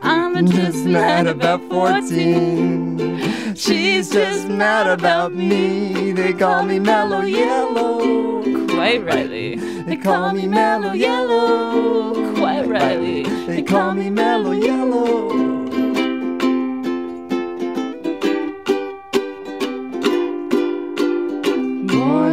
I'm 0.03 0.45
just 0.45 0.85
mad 0.85 1.25
about 1.25 1.59
14. 1.67 3.55
She's 3.55 4.11
just 4.11 4.47
mad 4.49 4.85
about 4.85 5.33
me. 5.33 6.11
They 6.11 6.33
call 6.33 6.63
me 6.63 6.77
Mellow 6.77 7.21
Yellow. 7.21 8.43
Quite 8.67 9.03
rightly. 9.03 9.55
They 9.55 9.97
call 9.97 10.33
me 10.33 10.45
Mellow 10.45 10.93
Yellow. 10.93 12.35
Quite 12.35 12.67
rightly. 12.67 13.23
They 13.47 13.63
call 13.63 13.95
me 13.95 14.11
Mellow 14.11 14.51
Yellow. 14.51 15.62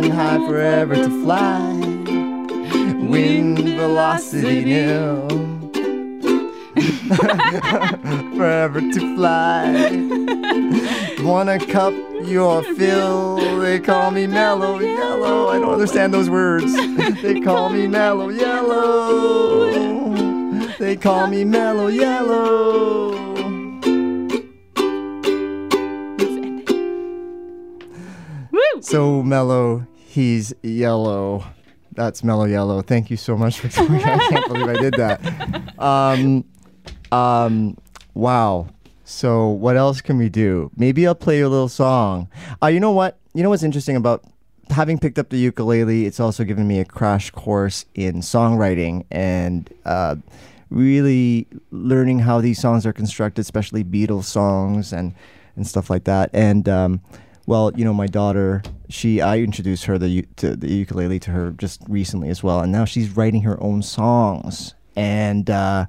High 0.09 0.39
forever 0.47 0.95
to 0.95 1.11
fly. 1.23 1.75
Wind 3.07 3.59
velocity 3.59 4.65
nil. 4.65 5.29
forever 8.37 8.81
to 8.81 9.15
fly. 9.17 9.67
Wanna 11.23 11.59
cup 11.59 11.93
your 12.25 12.63
fill? 12.63 13.61
They 13.61 13.79
call 13.79 14.11
me 14.11 14.27
mellow 14.27 14.79
yellow. 14.79 15.49
I 15.49 15.59
don't 15.59 15.75
understand 15.75 16.15
those 16.15 16.31
words. 16.31 16.73
They 17.21 17.41
call 17.41 17.69
me 17.69 17.87
mellow 17.87 18.31
yellow. 18.31 19.71
They 20.79 20.97
call 20.97 21.27
me 21.27 21.45
mellow 21.45 21.89
yellow. 21.89 23.20
So 28.91 29.23
mellow, 29.23 29.87
he's 29.95 30.53
yellow. 30.65 31.45
That's 31.93 32.25
mellow 32.25 32.47
yellow. 32.47 32.83
Thank 32.83 33.09
you 33.09 33.17
so 33.17 33.37
much 33.37 33.61
for 33.61 33.69
that. 33.69 34.21
I 34.21 34.29
can't 34.29 34.49
believe 34.49 34.67
I 34.67 34.81
did 34.81 34.95
that. 34.95 35.79
Um, 35.79 36.45
um, 37.13 37.77
wow. 38.15 38.67
So 39.05 39.47
what 39.47 39.77
else 39.77 40.01
can 40.01 40.19
we 40.19 40.29
do? 40.29 40.73
Maybe 40.77 41.07
I'll 41.07 41.15
play 41.15 41.39
you 41.39 41.47
a 41.47 41.49
little 41.49 41.69
song. 41.69 42.29
Uh, 42.61 42.67
you 42.67 42.81
know 42.81 42.91
what? 42.91 43.17
You 43.33 43.45
know 43.45 43.51
what's 43.51 43.63
interesting 43.63 43.95
about 43.95 44.25
having 44.71 44.99
picked 44.99 45.21
up 45.21 45.29
the 45.29 45.39
ukulele? 45.39 46.05
It's 46.05 46.19
also 46.19 46.43
given 46.43 46.67
me 46.67 46.81
a 46.81 46.85
crash 46.85 47.31
course 47.31 47.85
in 47.95 48.17
songwriting 48.17 49.05
and 49.13 49.73
uh, 49.85 50.17
really 50.69 51.47
learning 51.71 52.19
how 52.19 52.41
these 52.41 52.61
songs 52.61 52.85
are 52.85 52.93
constructed, 52.93 53.43
especially 53.43 53.85
Beatles 53.85 54.25
songs 54.25 54.93
and 54.93 55.15
and 55.55 55.65
stuff 55.65 55.91
like 55.91 56.05
that. 56.05 56.31
And 56.33 56.69
um, 56.69 57.01
well, 57.47 57.73
you 57.75 57.85
know, 57.85 57.95
my 57.95 58.07
daughter, 58.07 58.63
she 58.89 59.21
I 59.21 59.39
introduced 59.39 59.85
her 59.87 59.99
the 59.99 60.23
to 60.37 60.57
the 60.57 60.73
ukulele 60.73 61.19
to 61.21 61.31
her 61.31 61.51
just 61.53 61.83
recently 61.89 62.29
as 62.29 62.43
well, 62.43 62.61
and 62.61 62.71
now 62.73 62.85
she's 62.85 63.11
writing 63.17 63.43
her 63.43 63.61
own 63.63 63.83
songs. 63.83 64.75
And 64.97 65.49
uh, 65.51 65.87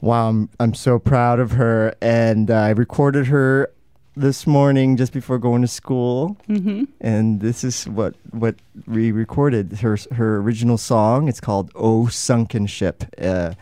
wow, 0.00 0.28
I'm 0.28 0.48
I'm 0.58 0.74
so 0.74 0.98
proud 0.98 1.40
of 1.40 1.52
her. 1.52 1.94
And 2.00 2.50
uh, 2.50 2.54
I 2.54 2.70
recorded 2.70 3.26
her 3.26 3.70
this 4.16 4.46
morning 4.46 4.96
just 4.96 5.12
before 5.12 5.38
going 5.38 5.62
to 5.62 5.68
school, 5.68 6.36
Mm-hmm. 6.48 6.84
and 7.00 7.40
this 7.40 7.64
is 7.64 7.84
what 7.88 8.14
what 8.30 8.56
we 8.86 9.12
recorded 9.12 9.72
her 9.80 9.96
her 10.12 10.36
original 10.38 10.78
song. 10.78 11.28
It's 11.28 11.40
called 11.40 11.70
"Oh 11.74 12.08
Sunken 12.08 12.66
Ship" 12.66 13.04
uh, 13.20 13.52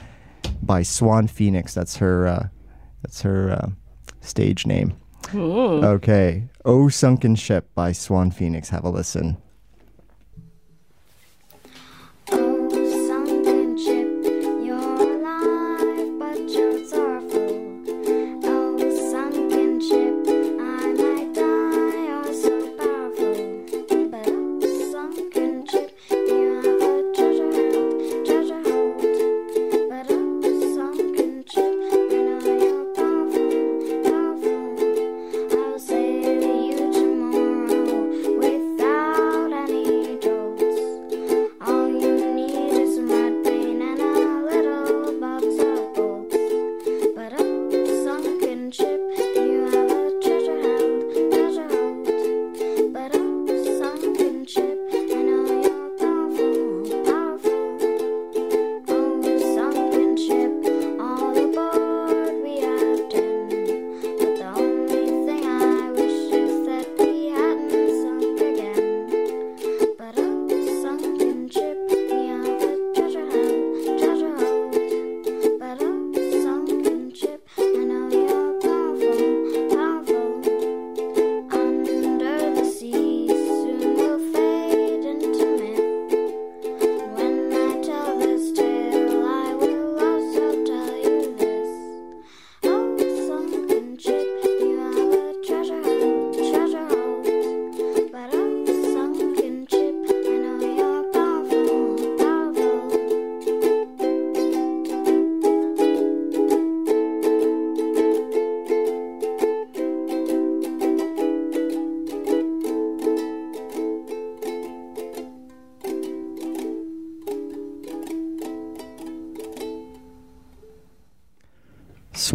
by 0.62 0.82
Swan 0.82 1.26
Phoenix. 1.28 1.74
That's 1.74 1.96
her 1.98 2.26
uh, 2.26 2.48
that's 3.02 3.22
her 3.22 3.50
uh, 3.50 3.68
stage 4.20 4.66
name. 4.66 4.94
Ooh. 5.34 5.84
Okay. 5.84 6.44
Oh 6.70 6.90
Sunken 6.90 7.34
Ship 7.34 7.66
by 7.74 7.92
Swan 7.92 8.30
Phoenix. 8.30 8.68
Have 8.68 8.84
a 8.84 8.90
listen. 8.90 9.38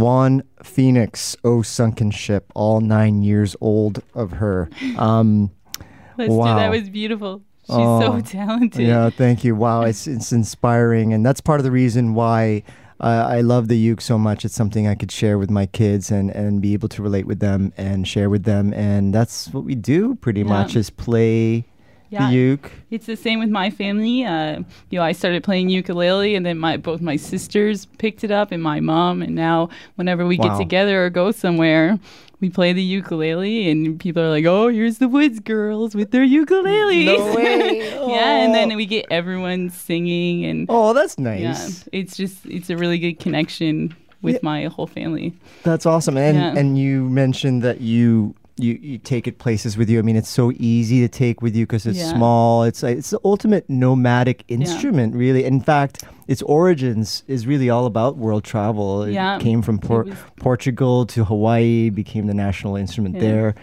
Swan 0.03 0.43
Phoenix, 0.61 1.37
Oh 1.45 1.61
Sunken 1.61 2.11
Ship, 2.11 2.51
all 2.55 2.81
nine 2.81 3.21
years 3.23 3.55
old 3.61 4.03
of 4.13 4.31
her. 4.33 4.69
Um, 4.97 5.51
Let's 6.17 6.29
do 6.29 6.35
Wow. 6.35 6.57
that 6.57 6.69
was 6.69 6.89
beautiful. 6.89 7.41
She's 7.65 7.75
Oh, 7.77 8.01
so 8.01 8.19
talented. 8.21 8.85
yeah, 8.85 9.09
thank 9.09 9.45
you. 9.45 9.55
Wow, 9.55 9.83
it's 9.83 10.05
it's 10.15 10.33
inspiring, 10.33 11.13
and 11.13 11.25
that's 11.25 11.39
part 11.39 11.61
of 11.61 11.63
the 11.63 11.71
reason 11.71 12.13
why 12.13 12.63
uh, 12.99 13.25
I 13.29 13.39
love 13.39 13.69
the 13.69 13.77
uke 13.77 14.01
so 14.01 14.17
much. 14.17 14.43
It's 14.43 14.53
something 14.53 14.87
I 14.87 14.95
could 14.95 15.11
share 15.11 15.37
with 15.37 15.49
my 15.49 15.65
kids 15.67 16.11
and 16.11 16.29
and 16.31 16.61
be 16.61 16.73
able 16.73 16.89
to 16.89 17.01
relate 17.01 17.25
with 17.25 17.39
them 17.39 17.71
and 17.77 18.05
share 18.05 18.29
with 18.29 18.43
them, 18.43 18.73
and 18.73 19.13
that's 19.13 19.53
what 19.53 19.63
we 19.63 19.73
do 19.75 20.15
pretty 20.15 20.41
Yeah. 20.41 20.47
much 20.49 20.75
is 20.75 20.89
play 20.89 21.65
Yeah. 22.13 22.29
the 22.29 22.35
uke. 22.35 22.71
It's 22.91 23.05
the 23.07 23.15
same 23.17 23.39
with 23.39 23.49
my 23.49 23.69
family. 23.69 24.23
Uh, 24.23 24.59
you 24.89 24.99
know, 24.99 25.03
I 25.03 25.11
started 25.13 25.43
playing 25.43 25.69
ukulele, 25.69 26.35
and 26.35 26.45
then 26.45 26.57
my 26.59 26.77
both 26.77 27.01
my 27.01 27.15
sisters 27.17 27.85
picked 27.97 28.23
it 28.23 28.31
up, 28.31 28.51
and 28.51 28.61
my 28.61 28.79
mom. 28.79 29.21
And 29.21 29.33
now, 29.35 29.69
whenever 29.95 30.25
we 30.25 30.37
Wow. 30.37 30.49
get 30.49 30.57
together 30.59 31.05
or 31.05 31.09
go 31.09 31.31
somewhere, 31.31 31.97
we 32.39 32.49
play 32.49 32.71
the 32.73 32.83
ukulele, 32.83 33.69
and 33.69 33.99
people 33.99 34.21
are 34.21 34.29
like, 34.29 34.45
"Oh, 34.45 34.67
here's 34.67 34.97
the 34.99 35.07
Woods 35.07 35.39
girls 35.39 35.95
with 35.95 36.11
their 36.11 36.25
ukuleles." 36.25 37.05
No 37.17 37.35
way. 37.35 37.77
yeah, 38.13 38.43
and 38.43 38.51
Oh. 38.51 38.55
then 38.55 38.75
we 38.77 38.85
get 38.85 39.05
everyone 39.09 39.69
singing, 39.69 40.45
and 40.45 40.65
Oh, 40.69 40.93
that's 40.93 41.15
yeah, 41.17 41.23
nice. 41.51 41.87
it's 41.91 42.15
just 42.15 42.45
it's 42.45 42.69
a 42.69 42.77
really 42.77 42.99
good 42.99 43.17
connection 43.19 43.95
with 44.21 44.35
Yeah. 44.35 44.39
my 44.43 44.65
whole 44.65 44.87
family. 44.87 45.33
That's 45.63 45.85
awesome. 45.85 46.17
And 46.17 46.37
Yeah. 46.37 46.53
and 46.59 46.77
you 46.77 47.09
mentioned 47.09 47.61
that 47.63 47.81
you 47.81 48.35
you, 48.57 48.73
you 48.81 48.97
take 48.99 49.27
it 49.27 49.39
places 49.39 49.77
with 49.77 49.89
you. 49.89 49.97
I 49.99 50.03
mean, 50.03 50.15
it's 50.15 50.29
so 50.29 50.51
easy 50.57 51.01
to 51.01 51.07
take 51.07 51.41
with 51.41 51.55
you 51.55 51.65
because 51.65 51.85
it's 51.85 51.97
Yeah. 51.97 52.13
small. 52.13 52.63
It's 52.63 52.83
uh, 52.83 52.87
it's 52.87 53.09
the 53.09 53.19
ultimate 53.25 53.67
nomadic 53.69 54.43
instrument, 54.47 55.15
really. 55.15 55.43
In 55.43 55.59
fact, 55.59 56.03
its 56.27 56.41
origins 56.43 57.23
is 57.27 57.47
really 57.47 57.69
all 57.69 57.85
about 57.87 58.17
world 58.17 58.43
travel. 58.43 59.03
It 59.03 59.13
Yeah. 59.13 59.39
came 59.39 59.61
from 59.63 59.79
Por- 59.79 60.03
was- 60.03 60.15
Portugal 60.37 61.05
to 61.07 61.25
Hawaii, 61.25 61.89
became 61.89 62.27
the 62.27 62.33
national 62.35 62.75
instrument 62.75 63.15
Yeah. 63.15 63.21
there. 63.21 63.55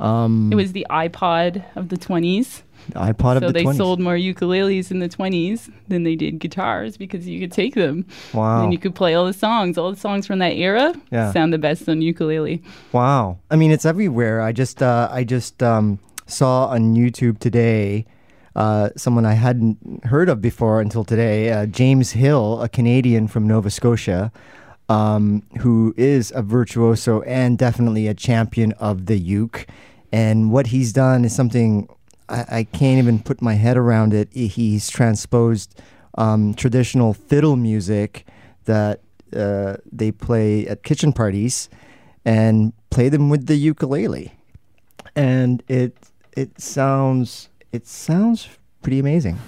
Um, 0.00 0.50
it 0.52 0.56
was 0.56 0.72
the 0.72 0.86
iPod 0.90 1.62
of 1.76 1.88
the 1.88 1.96
20s. 1.96 2.62
IPod 2.90 3.36
of 3.36 3.42
so 3.42 3.46
the 3.48 3.52
they 3.52 3.64
20s. 3.64 3.76
sold 3.76 4.00
more 4.00 4.14
ukuleles 4.16 4.90
in 4.90 4.98
the 4.98 5.08
20s 5.08 5.70
than 5.88 6.02
they 6.04 6.16
did 6.16 6.38
guitars 6.38 6.96
because 6.96 7.28
you 7.28 7.38
could 7.40 7.52
take 7.52 7.74
them 7.74 8.04
Wow. 8.34 8.62
and 8.64 8.72
you 8.72 8.78
could 8.78 8.94
play 8.94 9.14
all 9.14 9.24
the 9.26 9.32
songs. 9.32 9.78
All 9.78 9.90
the 9.90 9.98
songs 10.00 10.26
from 10.26 10.38
that 10.40 10.52
era 10.56 10.94
Yeah. 11.10 11.32
sound 11.32 11.52
the 11.52 11.58
best 11.58 11.88
on 11.88 12.02
ukulele. 12.02 12.62
Wow. 12.92 13.38
I 13.50 13.56
mean, 13.56 13.70
it's 13.70 13.84
everywhere. 13.84 14.40
I 14.40 14.52
just 14.52 14.82
uh, 14.82 15.08
I 15.10 15.24
just 15.24 15.62
um, 15.62 15.98
saw 16.26 16.66
on 16.66 16.94
YouTube 16.94 17.38
today 17.38 18.04
uh, 18.54 18.90
someone 18.96 19.24
I 19.24 19.34
hadn't 19.34 20.04
heard 20.04 20.28
of 20.28 20.42
before 20.42 20.80
until 20.82 21.04
today, 21.04 21.50
uh, 21.50 21.64
James 21.66 22.12
Hill, 22.12 22.60
a 22.60 22.68
Canadian 22.68 23.26
from 23.26 23.46
Nova 23.46 23.70
Scotia, 23.70 24.30
um, 24.90 25.42
who 25.60 25.94
is 25.96 26.32
a 26.36 26.42
virtuoso 26.42 27.22
and 27.22 27.56
definitely 27.56 28.08
a 28.08 28.14
champion 28.14 28.72
of 28.72 29.06
the 29.06 29.16
uke. 29.18 29.66
And 30.12 30.50
what 30.52 30.66
he's 30.66 30.92
done 30.92 31.24
is 31.24 31.34
something 31.34 31.88
I, 32.32 32.58
I 32.58 32.64
can't 32.64 32.98
even 32.98 33.20
put 33.20 33.42
my 33.42 33.54
head 33.54 33.76
around 33.76 34.14
it. 34.14 34.32
He's 34.32 34.88
transposed 34.88 35.80
um, 36.18 36.54
traditional 36.54 37.14
fiddle 37.14 37.56
music 37.56 38.26
that 38.64 39.00
uh, 39.36 39.76
they 39.90 40.10
play 40.10 40.66
at 40.66 40.82
kitchen 40.82 41.12
parties 41.12 41.68
and 42.24 42.72
play 42.90 43.08
them 43.08 43.28
with 43.28 43.46
the 43.46 43.56
ukulele, 43.56 44.32
and 45.16 45.62
it 45.68 45.96
it 46.36 46.60
sounds 46.60 47.48
it 47.72 47.86
sounds 47.86 48.48
pretty 48.82 48.98
amazing. 48.98 49.38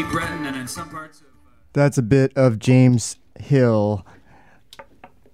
Scotia, 0.00 0.12
Cape 0.12 0.12
Breton, 0.12 0.46
and 0.46 0.56
in 0.56 0.68
some 0.68 0.88
parts 0.88 1.20
of. 1.20 1.26
Uh, 1.26 1.50
That's 1.72 1.98
a 1.98 2.02
bit 2.02 2.32
of 2.36 2.58
James 2.58 3.16
Hill, 3.38 4.06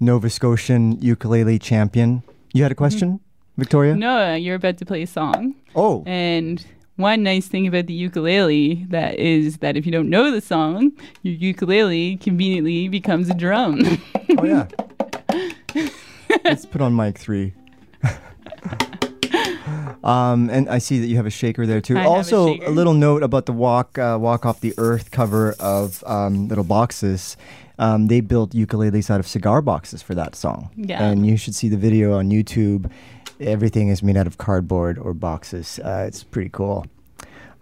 Nova 0.01 0.31
Scotian 0.31 1.01
ukulele 1.01 1.59
champion. 1.59 2.23
You 2.53 2.63
had 2.63 2.73
a 2.73 2.75
mm-hmm. 2.75 2.79
question, 2.79 3.21
Victoria? 3.57 3.95
No, 3.95 4.35
you're 4.35 4.57
about 4.57 4.79
to 4.79 4.87
play 4.87 5.03
a 5.03 5.07
song. 5.07 5.55
Oh, 5.75 6.03
And 6.07 6.65
one 6.97 7.23
nice 7.23 7.47
thing 7.47 7.67
about 7.67 7.87
the 7.87 7.93
ukulele 7.93 8.87
that 8.89 9.19
is 9.19 9.59
that 9.59 9.77
if 9.77 9.85
you 9.87 9.93
don't 9.93 10.09
know 10.09 10.31
the 10.31 10.41
song, 10.41 10.93
your 11.23 11.35
ukulele 11.35 12.17
conveniently 12.17 12.89
becomes 12.89 13.29
a 13.29 13.35
drum. 13.35 13.81
oh 14.39 14.45
yeah. 14.45 14.67
Let's 16.45 16.65
put 16.65 16.81
on 16.81 16.97
mic 16.97 17.19
three. 17.19 17.55
Um, 20.07 20.49
and 20.51 20.69
I 20.69 20.79
see 20.79 21.01
that 21.01 21.09
you 21.09 21.17
have 21.17 21.27
a 21.27 21.31
shaker 21.31 21.67
there 21.67 21.81
too. 21.81 21.97
I 21.97 22.03
have 22.03 22.07
a 22.07 22.15
also, 22.15 22.55
shaker. 22.55 22.71
little 22.71 22.95
note 22.95 23.25
about 23.25 23.47
the 23.47 23.53
walk 23.53 23.99
uh, 23.99 24.17
walk 24.21 24.47
off 24.47 24.61
the 24.61 24.73
earth 24.79 25.11
cover 25.11 25.57
of 25.59 26.05
um, 26.07 26.47
Little 26.47 26.65
Boxes. 26.65 27.37
Um, 27.79 28.07
they 28.07 28.21
built 28.21 28.53
ukuleles 28.53 29.11
out 29.11 29.19
of 29.19 29.27
cigar 29.27 29.61
boxes 29.61 30.03
for 30.03 30.15
that 30.15 30.37
song. 30.37 30.71
Yeah. 30.77 31.03
And 31.03 31.27
you 31.27 31.37
should 31.37 31.55
see 31.55 31.69
the 31.69 31.77
video 31.77 32.17
on 32.17 32.31
YouTube. 32.31 32.91
Everything 33.41 33.89
is 33.89 34.03
made 34.03 34.17
out 34.17 34.27
of 34.27 34.39
cardboard 34.39 34.97
or 34.97 35.13
boxes. 35.13 35.79
Uh, 35.81 36.05
it's 36.07 36.23
pretty 36.23 36.51
cool. 36.51 36.87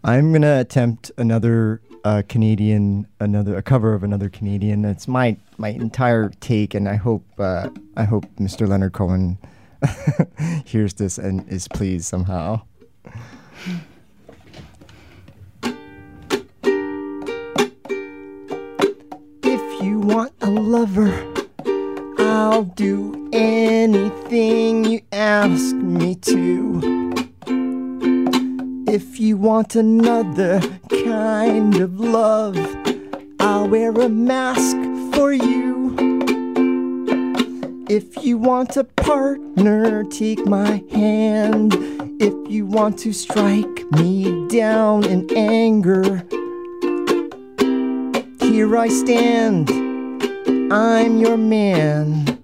I'm 0.05 0.33
gonna 0.33 0.61
attempt 0.61 1.11
another 1.17 1.81
uh, 2.05 2.23
Canadian, 2.29 3.07
another 3.21 3.57
a 3.57 3.63
cover 3.63 3.95
of 3.95 4.05
another 4.05 4.29
Canadian. 4.29 4.85
It's 4.85 5.09
my 5.09 5.39
my 5.57 5.71
entire 5.71 6.29
take, 6.41 6.75
and 6.75 6.91
I 6.91 6.97
hope 6.97 7.25
uh, 7.39 7.71
I 7.97 8.05
hope 8.05 8.27
Mr. 8.37 8.69
Leonard 8.69 8.93
Cohen 8.93 9.39
hears 10.64 10.94
this 10.94 11.18
and 11.18 11.49
is 11.49 11.68
pleased 11.68 12.05
somehow. 12.07 12.62
If 19.42 19.83
you 19.83 20.01
want 20.01 20.33
a 20.40 20.51
lover, 20.51 21.12
I'll 22.18 22.64
do 22.64 23.31
anything 23.33 24.85
you 24.85 25.01
ask 25.12 25.75
me 25.75 26.14
to. 26.16 27.14
If 28.87 29.18
you 29.18 29.37
want 29.37 29.75
another 29.75 30.61
kind 31.05 31.75
of 31.77 31.99
love, 31.99 32.57
I'll 33.40 33.68
wear 33.68 33.90
a 33.90 34.09
mask 34.09 34.77
for 35.14 35.33
you. 35.33 35.63
If 37.87 38.25
you 38.25 38.38
want 38.38 38.79
a 38.79 38.85
partner, 38.85 40.05
take 40.05 40.47
my 40.47 40.83
hand. 40.90 41.75
If 42.18 42.51
you 42.51 42.64
want 42.64 42.99
to 43.01 43.12
strike 43.12 43.85
me 43.92 44.49
down 44.49 45.05
in 45.05 45.29
anger, 45.37 46.25
here 48.40 48.75
I 48.79 48.88
stand. 48.88 49.71
I'm 50.73 51.19
your 51.19 51.37
man. 51.37 52.38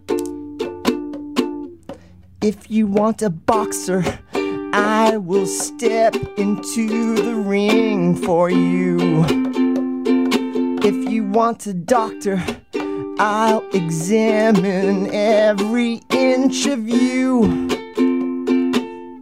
If 2.43 2.71
you 2.71 2.87
want 2.87 3.23
a 3.23 3.31
boxer, 3.31 4.05
I 4.75 5.17
will 5.17 5.47
step 5.47 6.15
into 6.37 7.15
the 7.17 7.37
ring 7.37 8.15
for 8.15 8.51
you. 8.51 9.25
If 10.83 11.11
you 11.11 11.25
want 11.25 11.67
a 11.67 11.73
doctor, 11.73 12.43
I'll 13.23 13.69
examine 13.75 15.13
every 15.13 16.01
inch 16.09 16.65
of 16.65 16.89
you. 16.89 17.69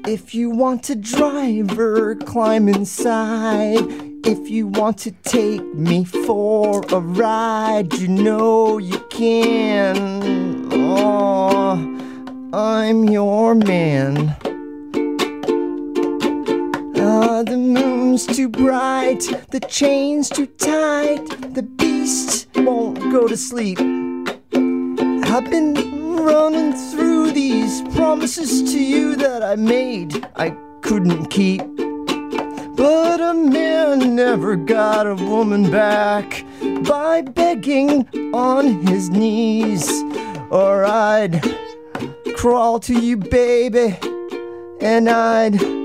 If 0.06 0.36
you 0.36 0.50
want 0.50 0.88
a 0.88 0.94
driver, 0.94 2.14
climb 2.14 2.68
inside. 2.68 3.84
If 4.24 4.48
you 4.48 4.68
want 4.68 4.98
to 4.98 5.10
take 5.24 5.64
me 5.74 6.04
for 6.04 6.84
a 6.92 7.00
ride, 7.00 7.92
you 7.94 8.06
know 8.06 8.78
you 8.78 9.00
can. 9.10 10.68
Oh, 10.72 11.72
I'm 12.52 13.02
your 13.02 13.56
man. 13.56 14.36
Ah, 17.00 17.42
the 17.42 17.56
too 18.26 18.48
bright, 18.48 19.20
the 19.50 19.60
chain's 19.60 20.28
too 20.28 20.46
tight, 20.46 21.24
the 21.54 21.62
beast 21.62 22.48
won't 22.56 22.98
go 23.12 23.28
to 23.28 23.36
sleep. 23.36 23.78
I've 23.78 25.50
been 25.50 25.74
running 26.16 26.72
through 26.72 27.32
these 27.32 27.82
promises 27.94 28.72
to 28.72 28.78
you 28.78 29.14
that 29.16 29.42
I 29.42 29.56
made, 29.56 30.26
I 30.36 30.50
couldn't 30.82 31.26
keep. 31.26 31.62
But 32.76 33.20
a 33.20 33.34
man 33.34 34.14
never 34.14 34.56
got 34.56 35.06
a 35.06 35.14
woman 35.14 35.70
back 35.70 36.44
by 36.88 37.22
begging 37.22 38.08
on 38.34 38.86
his 38.86 39.10
knees, 39.10 39.88
or 40.50 40.84
I'd 40.84 41.42
crawl 42.36 42.80
to 42.80 42.94
you, 42.94 43.16
baby, 43.16 43.98
and 44.80 45.08
I'd 45.08 45.77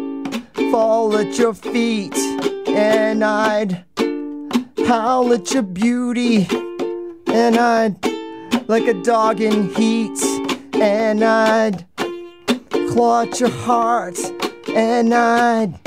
fall 0.74 1.15
at 1.15 1.38
your 1.38 1.53
feet, 1.53 2.17
and 2.67 3.24
I'd 3.24 3.86
howl 4.88 5.32
at 5.32 5.53
your 5.53 5.61
beauty, 5.61 6.47
and 7.28 7.57
I'd 7.57 7.95
like 8.67 8.88
a 8.88 8.95
dog 9.03 9.39
in 9.39 9.69
heat, 9.76 10.19
and 10.82 11.24
I'd 11.24 11.86
claw 12.89 13.21
at 13.21 13.39
your 13.39 13.51
heart, 13.51 14.17
and 14.67 15.13
I'd 15.13 15.80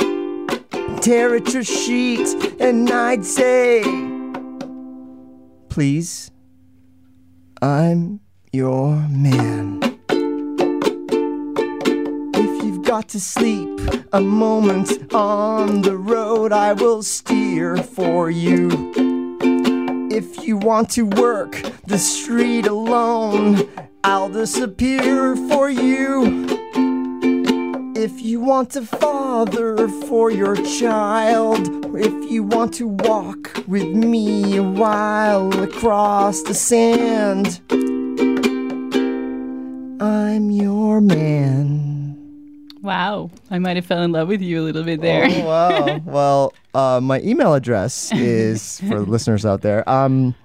tear 1.02 1.34
at 1.34 1.52
your 1.52 1.64
sheet, 1.64 2.28
and 2.60 2.88
I'd 2.88 3.24
say, 3.24 3.82
Please, 5.68 6.30
I'm 7.60 8.20
your 8.52 8.94
man. 9.08 9.95
Got 12.96 13.08
to 13.10 13.20
sleep 13.20 13.78
a 14.14 14.22
moment 14.22 15.12
on 15.12 15.82
the 15.82 15.94
road, 15.94 16.50
I 16.50 16.72
will 16.72 17.02
steer 17.02 17.76
for 17.76 18.30
you. 18.30 18.70
If 20.10 20.46
you 20.46 20.56
want 20.56 20.88
to 20.92 21.02
work 21.02 21.60
the 21.84 21.98
street 21.98 22.66
alone, 22.66 23.68
I'll 24.02 24.30
disappear 24.30 25.36
for 25.36 25.68
you. 25.68 26.46
If 27.94 28.22
you 28.22 28.40
want 28.40 28.74
a 28.76 28.86
father 28.86 29.88
for 30.08 30.30
your 30.30 30.56
child, 30.80 31.60
if 31.94 32.30
you 32.30 32.44
want 32.44 32.72
to 32.80 32.88
walk 32.88 33.62
with 33.66 33.88
me 33.88 34.56
a 34.56 34.62
while 34.62 35.52
across 35.62 36.40
the 36.44 36.54
sand, 36.54 37.60
I'm 40.00 40.50
your 40.50 41.02
man. 41.02 41.95
Wow. 42.86 43.30
I 43.50 43.58
might 43.58 43.76
have 43.76 43.84
fell 43.84 44.02
in 44.02 44.12
love 44.12 44.28
with 44.28 44.40
you 44.40 44.60
a 44.60 44.64
little 44.64 44.84
bit 44.84 45.00
there. 45.00 45.26
Oh, 45.28 45.44
wow. 45.44 46.00
well, 46.04 46.54
uh, 46.72 47.00
my 47.02 47.20
email 47.20 47.52
address 47.54 48.12
is 48.12 48.78
for 48.80 49.00
the 49.00 49.10
listeners 49.10 49.44
out 49.44 49.60
there. 49.62 49.86
Um, 49.90 50.36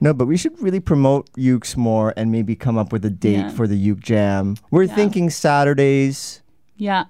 no, 0.00 0.14
but 0.14 0.26
we 0.26 0.36
should 0.36 0.60
really 0.62 0.78
promote 0.78 1.28
Ukes 1.32 1.76
more 1.76 2.14
and 2.16 2.30
maybe 2.30 2.54
come 2.54 2.78
up 2.78 2.92
with 2.92 3.04
a 3.04 3.10
date 3.10 3.32
Yeah. 3.38 3.48
for 3.50 3.66
the 3.66 3.76
Uke 3.76 3.98
Jam. 4.00 4.56
We're 4.70 4.86
thinking 4.86 5.28
Saturdays. 5.28 6.40
yeah. 6.76 7.04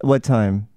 What 0.00 0.22
time? 0.22 0.68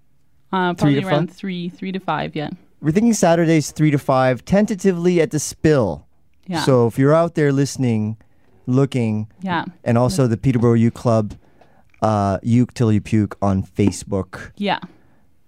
Uh, 0.54 0.74
Three 0.74 0.76
probably 0.96 1.02
to 1.02 1.08
around 1.08 1.28
five? 1.28 1.36
three, 1.38 1.70
three 1.70 1.92
to 1.94 2.00
five. 2.00 2.36
Yeah. 2.36 2.50
We're 2.82 2.92
thinking 2.92 3.14
Saturdays 3.14 3.72
three 3.72 3.92
to 3.92 3.98
five, 3.98 4.44
tentatively 4.46 5.20
at 5.22 5.32
the 5.32 5.40
Spill. 5.40 6.06
Yeah. 6.48 6.62
So 6.64 6.88
if 6.88 6.98
you're 7.00 7.14
out 7.16 7.36
there 7.36 7.52
listening, 7.52 8.18
looking, 8.66 9.28
Yeah. 9.42 9.66
and 9.84 9.98
also 9.98 10.28
the 10.28 10.38
Peterborough 10.38 10.74
Uke 10.76 10.94
Club, 10.94 11.34
uh, 12.02 12.38
Uke 12.44 12.74
Till 12.74 12.92
You 12.92 13.02
Puke 13.02 13.38
on 13.42 13.64
Facebook. 13.64 14.52
Yeah. 14.58 14.80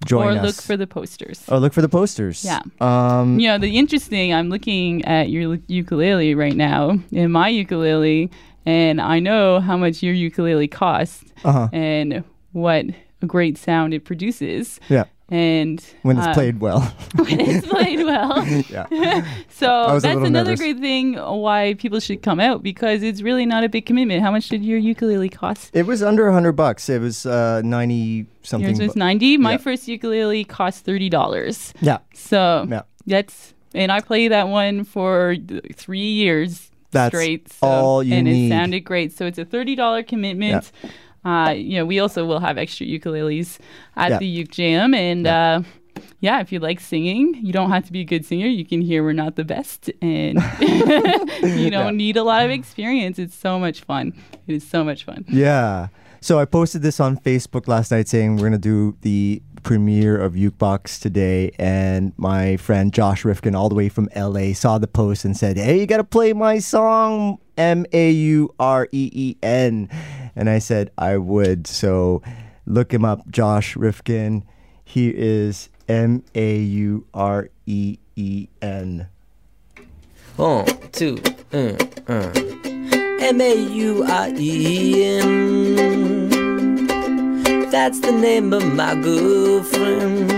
Join 0.06 0.28
or 0.28 0.40
us. 0.40 0.46
look 0.46 0.56
for 0.56 0.78
the 0.78 0.88
posters. 0.88 1.44
or 1.50 1.60
look 1.60 1.74
for 1.74 1.82
the 1.82 1.90
posters. 1.90 2.46
Yeah. 2.46 2.62
Um, 2.80 3.38
You 3.40 3.48
know, 3.50 3.58
the 3.58 3.78
interesting, 3.78 4.34
I'm 4.34 4.50
looking 4.50 5.04
at 5.06 5.30
your 5.30 5.58
ukulele 5.68 6.36
right 6.36 6.56
now, 6.56 6.98
in 7.12 7.32
my 7.32 7.50
ukulele, 7.50 8.32
and 8.66 9.02
I 9.02 9.20
know 9.20 9.60
how 9.60 9.76
much 9.76 10.02
your 10.02 10.14
ukulele 10.14 10.68
costs 10.70 11.26
Uh-huh. 11.44 11.68
and 11.74 12.24
what 12.54 12.86
a 13.22 13.26
great 13.26 13.58
sound 13.58 13.94
it 13.94 14.06
produces. 14.06 14.80
yeah. 14.90 15.04
And 15.32 15.80
When 16.02 16.18
it's 16.18 16.28
uh, 16.28 16.34
played 16.34 16.60
well. 16.60 16.82
when 17.16 17.40
it's 17.40 17.68
played 17.68 18.04
well. 18.04 18.46
yeah. 18.70 19.26
So 19.50 20.00
that's 20.00 20.06
another 20.06 20.52
nervous. 20.52 20.60
great 20.60 20.80
thing 20.80 21.16
why 21.16 21.76
people 21.78 22.00
should 22.00 22.22
come 22.24 22.40
out 22.40 22.64
because 22.64 23.04
it's 23.04 23.22
really 23.22 23.46
not 23.46 23.64
a 23.66 23.70
big 23.70 23.86
commitment. 23.86 24.22
How 24.22 24.32
much 24.32 24.48
did 24.50 24.64
your 24.64 24.78
ukulele 24.78 25.28
cost? 25.30 25.70
It 25.74 25.86
was 25.86 26.02
under 26.02 26.28
a 26.28 26.34
hundred 26.34 26.54
bucks. 26.54 26.88
It 26.90 27.02
was 27.02 27.26
uh, 27.26 27.62
ninety 27.64 28.26
something. 28.42 28.70
Yours 28.70 28.80
was 28.80 28.94
bu- 28.94 29.00
ninety. 29.00 29.38
My 29.38 29.52
yeah. 29.52 29.58
first 29.58 29.88
ukulele 29.88 30.46
cost 30.46 30.86
thirty 30.86 31.10
dollars. 31.10 31.74
Yeah, 31.82 31.98
So 32.14 32.66
Yeah. 32.70 32.84
that's 33.06 33.54
and 33.76 33.92
I 33.92 34.00
played 34.00 34.32
that 34.32 34.48
one 34.48 34.84
for 34.86 35.36
three 35.76 36.00
years 36.14 36.72
That's 36.92 37.14
straight. 37.14 37.52
So, 37.52 37.68
all 37.68 38.04
you 38.04 38.14
and 38.16 38.26
need. 38.26 38.48
it 38.48 38.50
sounded 38.50 38.80
great. 38.82 39.12
So 39.12 39.26
it's 39.26 39.38
a 39.38 39.46
thirty 39.46 39.76
dollar 39.76 40.04
commitment. 40.04 40.72
Uh, 41.26 41.54
you 41.56 41.78
know, 41.78 41.86
we 41.86 42.00
also 42.00 42.26
will 42.26 42.40
have 42.40 42.58
extra 42.58 42.86
ukuleles 42.86 43.60
at 43.96 44.12
Yeah. 44.12 44.18
the 44.20 44.26
Uke 44.28 44.52
Jam, 44.52 44.94
and 44.94 45.28
uh, 45.28 45.62
yeah, 46.22 46.40
if 46.40 46.52
you 46.52 46.60
like 46.60 46.80
singing, 46.80 47.36
you 47.44 47.52
don't 47.52 47.72
have 47.72 47.86
to 47.86 47.92
be 47.92 48.02
a 48.02 48.06
good 48.06 48.26
singer. 48.26 48.48
You 48.48 48.66
can 48.66 48.82
hear 48.82 49.04
we're 49.04 49.14
not 49.14 49.36
the 49.36 49.44
best, 49.44 49.90
and 50.02 50.40
you 51.42 51.70
don't 51.70 51.98
need 51.98 52.16
a 52.18 52.24
lot 52.24 52.44
of 52.46 52.52
experience. 52.52 53.20
It's 53.20 53.36
so 53.36 53.60
much 53.60 53.82
fun. 53.82 54.14
It 54.48 54.56
is 54.56 54.68
so 54.68 54.84
much 54.84 55.04
fun. 55.04 55.26
yeah. 55.28 55.88
So 56.22 56.38
I 56.38 56.44
posted 56.44 56.82
this 56.82 57.00
on 57.00 57.16
Facebook 57.18 57.70
last 57.70 57.92
night 57.92 58.10
saying 58.10 58.36
we're 58.36 58.44
gonna 58.48 58.58
do 58.58 58.98
the 59.04 59.42
premiere 59.64 60.18
of 60.18 60.34
Ukebox 60.34 61.00
today, 61.02 61.52
and 61.58 62.12
my 62.18 62.58
friend 62.58 62.94
Josh 62.94 63.24
Rifkin, 63.24 63.56
all 63.56 63.70
the 63.70 63.76
way 63.76 63.88
from 63.88 64.10
LA, 64.16 64.52
saw 64.54 64.78
the 64.78 64.88
post 64.88 65.24
and 65.24 65.36
said, 65.38 65.56
"Hey, 65.58 65.80
you 65.80 65.86
gotta 65.86 66.04
play 66.04 66.34
my 66.34 66.60
song 66.60 67.38
M 67.58 67.86
A 67.94 68.12
U 68.12 68.54
R 68.60 68.90
E 68.92 69.10
E 69.14 69.36
N," 69.42 69.88
and 70.40 70.50
I 70.50 70.58
said 70.60 70.90
I 70.98 71.18
would. 71.18 71.68
So 71.68 72.24
look 72.66 72.94
him 72.94 73.04
up, 73.04 73.30
Josh 73.30 73.76
Rifkin. 73.76 74.46
He 74.86 75.10
is 75.10 75.68
M 75.90 76.24
A 76.34 76.56
U 76.58 77.06
R 77.14 77.50
E 77.68 77.98
E 78.16 78.48
N. 78.62 79.10
One, 80.38 80.66
two, 80.94 81.22
uh, 81.52 81.76
uh. 82.08 82.32
M 83.22 83.42
A 83.42 83.54
U 83.54 84.06
R 84.08 84.30
E 84.30 85.04
N. 85.04 86.30
That's 87.70 88.00
the 88.00 88.14
name 88.14 88.54
of 88.54 88.66
my 88.74 88.96
girlfriend. 88.96 90.30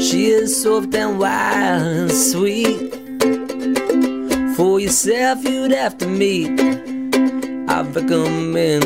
She 0.00 0.26
is 0.26 0.62
soft 0.62 0.94
and 0.94 1.18
wild 1.18 1.82
and 1.82 2.12
sweet. 2.12 2.94
For 4.56 4.78
yourself, 4.78 5.42
you'd 5.44 5.72
have 5.72 5.98
to 5.98 6.06
meet. 6.06 7.01
I 7.72 7.80
recommend 7.80 8.84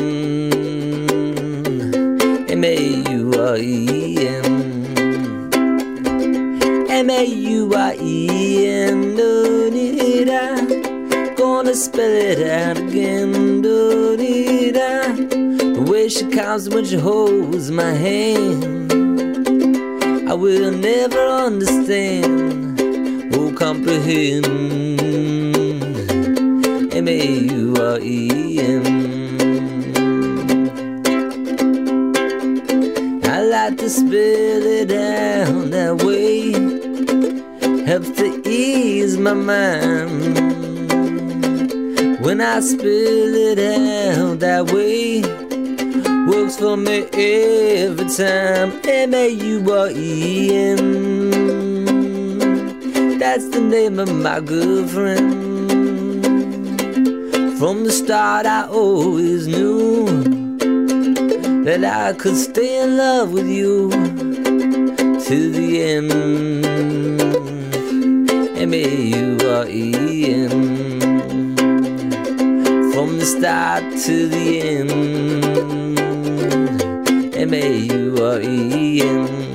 M 2.49 2.63
A 2.63 2.77
U 3.11 3.33
R 3.37 3.57
E 3.57 4.17
N. 4.17 4.45
M 6.89 7.09
A 7.09 7.25
U 7.25 7.75
I 7.75 7.97
E 7.99 8.65
N. 8.65 9.15
Do 9.17 9.69
dee 9.71 10.23
da. 10.23 10.55
Gonna 11.35 11.75
spell 11.75 12.09
it 12.09 12.39
out 12.47 12.77
again. 12.77 13.61
Do 13.61 14.15
dee 14.15 14.71
da. 14.71 15.11
The 15.11 15.85
way 15.85 16.07
she 16.07 16.25
counts 16.27 16.69
when 16.69 16.85
she 16.85 16.95
holds 16.95 17.69
my 17.69 17.91
hand. 17.91 18.89
I 20.29 20.33
will 20.33 20.71
never 20.71 21.19
understand 21.19 22.79
or 23.35 23.51
comprehend. 23.51 25.26
M 26.97 27.07
A 27.07 27.11
U 27.53 27.75
R 27.79 27.99
E 28.01 28.57
N. 28.59 28.81
I 33.23 33.41
like 33.43 33.77
to 33.77 33.87
spill 33.87 34.65
it 34.65 34.91
out 34.91 35.69
that 35.69 36.01
way. 36.03 36.53
Helps 37.85 38.09
to 38.17 38.41
ease 38.49 39.15
my 39.15 39.33
mind. 39.33 40.39
When 42.19 42.41
I 42.41 42.61
spill 42.61 43.35
it 43.35 43.59
out 43.59 44.39
that 44.39 44.71
way, 44.71 45.21
works 46.25 46.57
for 46.57 46.77
me 46.77 47.05
every 47.13 48.09
time. 48.09 48.71
M 48.85 49.13
A 49.13 49.29
U 49.29 49.71
R 49.71 49.91
E 49.91 50.49
N. 50.51 50.79
That's 53.19 53.47
the 53.49 53.61
name 53.61 53.99
of 53.99 54.11
my 54.11 54.39
girlfriend. 54.39 55.46
From 57.57 57.83
the 57.85 57.91
start, 57.91 58.45
I 58.45 58.67
always 58.67 59.47
knew 59.47 60.05
that 61.63 61.83
I 61.83 62.13
could 62.13 62.37
stay 62.37 62.83
in 62.83 62.97
love 62.97 63.31
with 63.31 63.47
you 63.47 63.89
to 63.89 65.51
the 65.51 65.81
end. 65.81 66.65
M 68.59 68.73
A 68.75 68.85
U 69.23 69.37
R 69.43 69.67
E 69.67 70.33
N. 70.35 70.77
from 72.93 73.17
the 73.17 73.25
start 73.25 73.83
to 74.05 74.27
the 74.27 74.61
end. 74.61 74.91
M 77.35 77.53
A 77.55 77.77
U 77.77 78.23
R 78.23 78.39
E 78.39 79.01
N. 79.01 79.46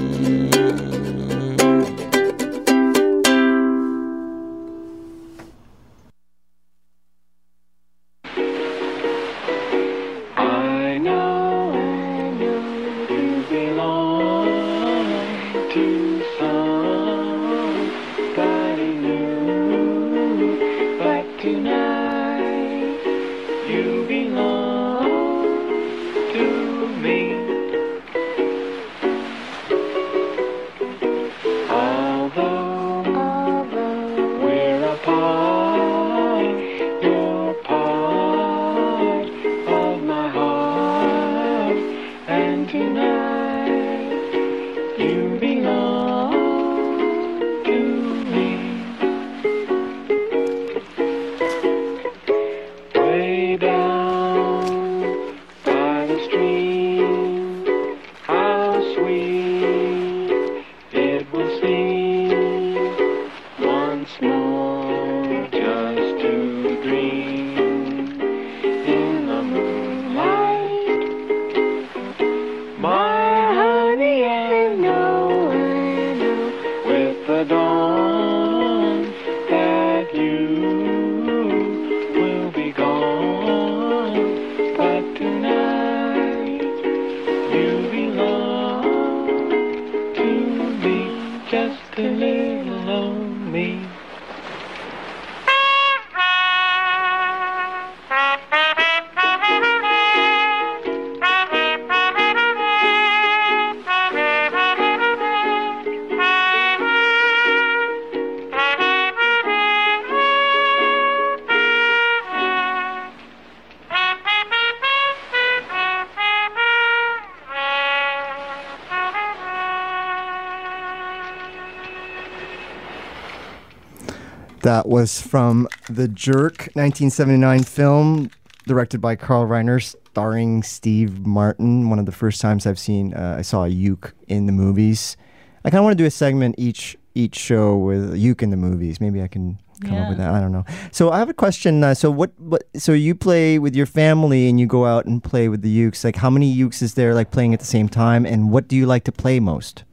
was 124.93 125.23
from 125.23 125.67
the 125.89 126.07
Jerk 126.07 126.69
1979 126.75 127.63
film, 127.63 128.31
directed 128.67 129.01
by 129.01 129.17
Carl 129.17 129.47
Reiner, 129.47 129.83
starring 129.83 130.63
Steve 130.63 131.25
Martin. 131.27 131.89
One 131.89 131.99
of 131.99 132.05
the 132.05 132.13
first 132.13 132.43
times 132.43 132.67
I've 132.67 132.79
seen, 132.79 133.15
uh, 133.15 133.37
I 133.39 133.41
saw 133.41 133.65
a 133.65 133.69
uke 133.69 134.13
in 134.29 134.45
the 134.45 134.53
movies. 134.53 135.17
I 135.65 135.71
kind 135.71 135.79
of 135.79 135.85
want 135.85 135.97
to 135.97 136.03
do 136.03 136.07
a 136.07 136.11
segment 136.11 136.57
each 136.59 136.99
each 137.15 137.37
show 137.37 137.75
with 137.77 138.13
a 138.13 138.19
uke 138.19 138.43
in 138.43 138.51
the 138.51 138.57
movies. 138.59 139.01
Maybe 139.01 139.23
I 139.23 139.29
can 139.29 139.59
come 139.83 139.97
up 139.97 140.11
with 140.11 140.19
that. 140.19 140.31
I 140.31 140.41
don't 140.41 140.53
know. 140.53 140.65
So 140.91 141.11
I 141.11 141.19
have 141.19 141.31
a 141.31 141.35
question. 141.35 141.83
Uh, 141.83 141.95
so 141.95 142.11
what, 142.11 142.39
what? 142.39 142.65
So 142.77 142.93
you 142.93 143.15
play 143.15 143.59
with 143.59 143.75
your 143.75 143.87
family 143.87 144.51
and 144.51 144.61
you 144.61 144.67
go 144.67 144.85
out 144.85 145.07
and 145.07 145.25
play 145.25 145.49
with 145.49 145.63
the 145.63 145.75
ukes. 145.75 146.05
Like 146.05 146.17
how 146.17 146.29
many 146.29 146.55
ukes 146.55 146.83
is 146.83 146.95
there? 146.95 147.15
Like 147.15 147.31
playing 147.31 147.55
at 147.55 147.61
the 147.61 147.67
same 147.67 147.89
time, 147.89 148.27
and 148.27 148.51
what 148.51 148.69
do 148.69 148.77
you 148.77 148.85
like 148.85 149.05
to 149.05 149.13
play 149.13 149.41
most? 149.41 149.85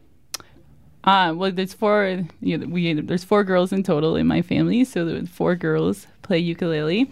Uh, 1.04 1.34
well, 1.36 1.52
there's 1.52 1.74
four. 1.74 2.26
You 2.42 2.58
know, 2.58 2.68
we 2.68 2.94
there's 2.94 3.24
four 3.24 3.44
girls 3.44 3.72
in 3.72 3.84
total 3.84 4.16
in 4.16 4.28
my 4.28 4.42
family, 4.42 4.84
so 4.84 5.06
the 5.06 5.26
four 5.28 5.56
girls 5.56 6.08
play 6.22 6.40
ukulele. 6.40 7.10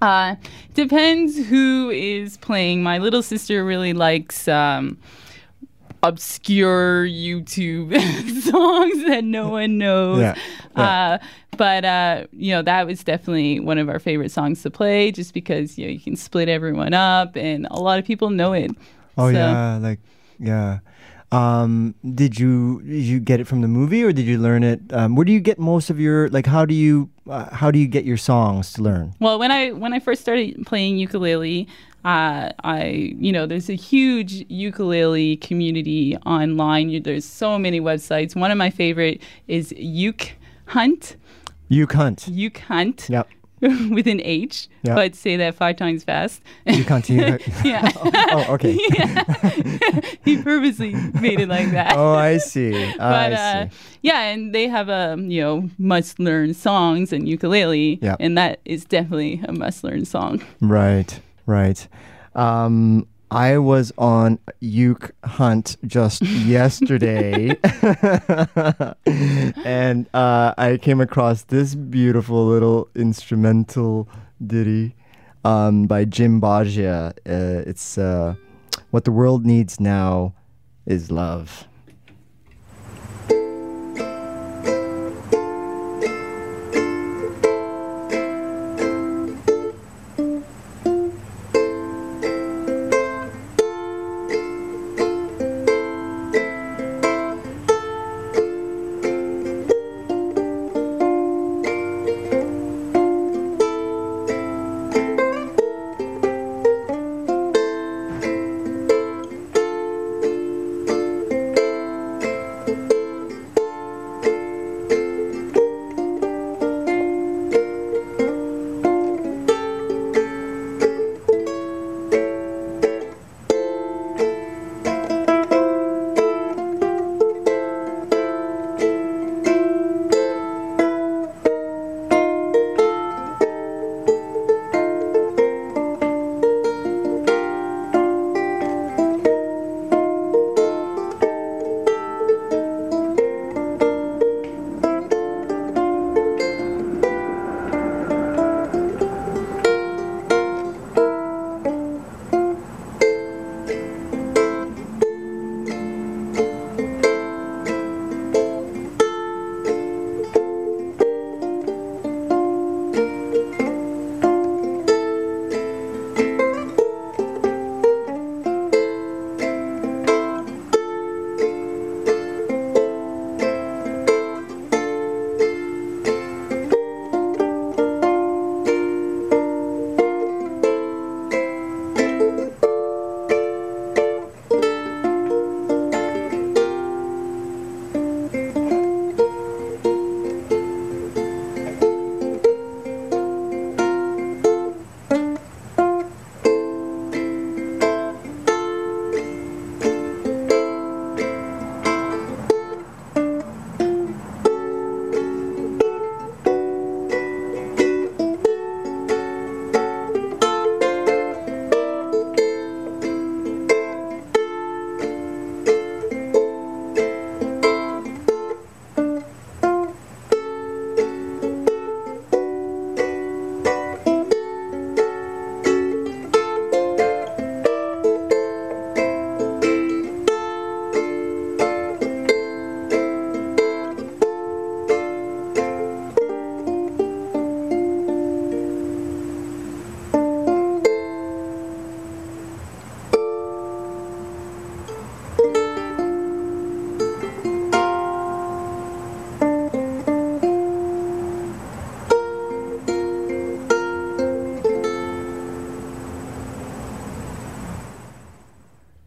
Uh, 0.00 0.36
depends 0.74 1.36
who 1.48 1.90
is 1.90 2.36
playing. 2.36 2.82
My 2.82 2.98
little 2.98 3.22
sister 3.22 3.64
really 3.64 3.92
likes 3.94 4.46
um, 4.46 4.98
obscure 6.02 7.06
YouTube 7.06 7.92
songs 8.42 9.04
that 9.06 9.24
no 9.24 9.48
one 9.48 9.78
knows. 9.78 10.20
Yeah, 10.20 10.34
Uh, 10.74 11.18
but 11.56 11.84
uh, 11.84 12.26
you 12.32 12.52
know 12.52 12.62
that 12.62 12.86
was 12.86 13.02
definitely 13.02 13.60
one 13.60 13.78
of 13.78 13.88
our 13.88 13.98
favorite 13.98 14.30
songs 14.30 14.62
to 14.62 14.70
play, 14.70 15.10
just 15.10 15.34
because 15.34 15.78
you 15.78 15.86
know 15.86 15.92
you 15.92 16.00
can 16.00 16.16
split 16.16 16.48
everyone 16.48 16.94
up, 16.94 17.36
and 17.36 17.66
a 17.70 17.80
lot 17.80 17.98
of 17.98 18.04
people 18.04 18.30
know 18.30 18.52
it. 18.52 18.70
Oh 19.18 19.28
So- 19.32 19.32
yeah, 19.38 19.78
like 19.78 19.98
yeah. 20.38 20.78
Um, 21.32 21.94
did 22.14 22.38
you 22.38 22.82
did 22.82 23.02
you 23.02 23.18
get 23.18 23.40
it 23.40 23.46
from 23.46 23.60
the 23.60 23.68
movie 23.68 24.04
or 24.04 24.12
did 24.12 24.26
you 24.26 24.38
learn 24.38 24.62
it? 24.62 24.80
Um, 24.92 25.16
where 25.16 25.24
do 25.24 25.32
you 25.32 25.40
get 25.40 25.58
most 25.58 25.90
of 25.90 25.98
your 25.98 26.28
like? 26.28 26.46
How 26.46 26.64
do 26.64 26.74
you 26.74 27.10
uh, 27.28 27.54
how 27.54 27.70
do 27.70 27.78
you 27.78 27.88
get 27.88 28.04
your 28.04 28.16
songs 28.16 28.72
to 28.74 28.82
learn? 28.82 29.14
Well, 29.18 29.38
when 29.38 29.50
I 29.50 29.72
when 29.72 29.92
I 29.92 29.98
first 29.98 30.22
started 30.22 30.64
playing 30.66 30.98
ukulele, 30.98 31.66
uh, 32.04 32.50
I 32.62 33.14
you 33.18 33.32
know 33.32 33.46
there's 33.46 33.68
a 33.68 33.74
huge 33.74 34.44
ukulele 34.48 35.36
community 35.38 36.16
online. 36.18 36.90
You, 36.90 37.00
there's 37.00 37.24
so 37.24 37.58
many 37.58 37.80
websites. 37.80 38.36
One 38.36 38.52
of 38.52 38.58
my 38.58 38.70
favorite 38.70 39.20
is 39.48 39.74
Uke 39.76 40.32
Hunt. 40.66 41.16
You 41.68 41.88
cunt. 41.88 42.28
Uke 42.32 42.58
Hunt. 42.58 43.08
Yep. 43.10 43.28
with 43.90 44.06
an 44.06 44.20
H, 44.22 44.68
Yeah. 44.82 44.94
but 44.94 45.14
say 45.14 45.36
that 45.36 45.54
five 45.54 45.76
times 45.76 46.04
fast. 46.04 46.42
You 46.66 46.84
cunt. 46.84 47.08
You, 47.08 47.38
yeah. 47.70 47.90
oh, 47.96 48.54
okay. 48.54 48.78
yeah. 48.90 49.24
he 50.24 50.42
purposely 50.42 50.94
made 51.20 51.40
it 51.40 51.48
like 51.48 51.70
that. 51.70 51.96
Oh, 51.96 52.14
I 52.14 52.36
see. 52.38 52.72
but 52.98 53.00
I 53.00 53.32
uh, 53.32 53.68
see. 53.68 53.76
yeah, 54.02 54.20
and 54.24 54.54
they 54.54 54.68
have 54.68 54.88
a 54.88 55.16
you 55.18 55.40
know 55.40 55.70
must 55.78 56.18
learn 56.20 56.52
songs 56.54 57.12
and 57.12 57.26
ukulele, 57.28 57.98
Yeah. 58.02 58.16
and 58.20 58.36
that 58.36 58.60
is 58.64 58.84
definitely 58.84 59.40
a 59.48 59.52
must 59.52 59.82
learn 59.84 60.04
song. 60.04 60.42
Right. 60.60 61.18
Right. 61.46 61.86
Um, 62.34 63.06
I 63.30 63.58
was 63.58 63.92
on 63.98 64.38
Uke 64.60 65.12
Hunt 65.24 65.76
just 65.86 66.22
yesterday, 66.46 67.56
and 69.64 70.06
uh, 70.14 70.54
I 70.56 70.78
came 70.80 71.00
across 71.00 71.42
this 71.42 71.74
beautiful 71.74 72.46
little 72.46 72.88
instrumental 72.94 74.08
ditty 74.46 74.94
um, 75.44 75.86
by 75.86 76.04
Jim 76.04 76.40
Boggia. 76.40 77.12
Uh, 77.26 77.68
it's 77.68 77.98
uh, 77.98 78.34
"What 78.90 79.04
the 79.04 79.12
World 79.12 79.44
Needs 79.44 79.80
Now 79.80 80.34
Is 80.86 81.10
Love." 81.10 81.66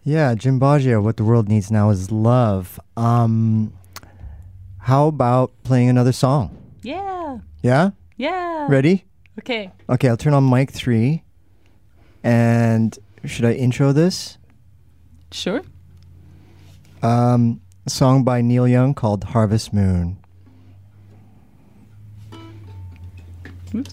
Yeah, 0.10 0.34
Jim 0.34 0.60
Boggia, 0.60 1.04
What 1.04 1.18
the 1.18 1.24
World 1.24 1.48
Needs 1.48 1.70
Now 1.70 1.92
is 1.92 2.10
Love. 2.10 2.80
Um, 2.98 3.74
how 4.80 5.06
about 5.06 5.52
playing 5.64 5.88
another 5.88 6.12
song? 6.12 6.58
Yeah. 6.82 7.38
Yeah? 7.62 7.92
Yeah. 8.18 8.66
Ready? 8.68 9.06
Okay. 9.38 9.72
Okay, 9.88 10.10
I'll 10.10 10.18
turn 10.18 10.34
on 10.34 10.50
mic 10.50 10.72
three. 10.72 11.22
And 12.24 12.98
should 13.24 13.46
I 13.46 13.54
intro 13.54 13.92
this? 13.92 14.40
Sure. 15.32 15.62
Um, 17.04 17.62
a 17.86 17.92
song 17.92 18.24
by 18.24 18.42
Neil 18.42 18.68
Young 18.68 18.96
called 18.96 19.26
Harvest 19.26 19.72
Moon. 19.76 20.18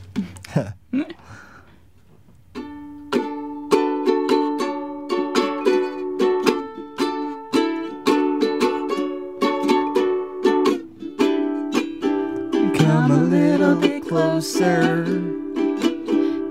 closer. 14.09 15.05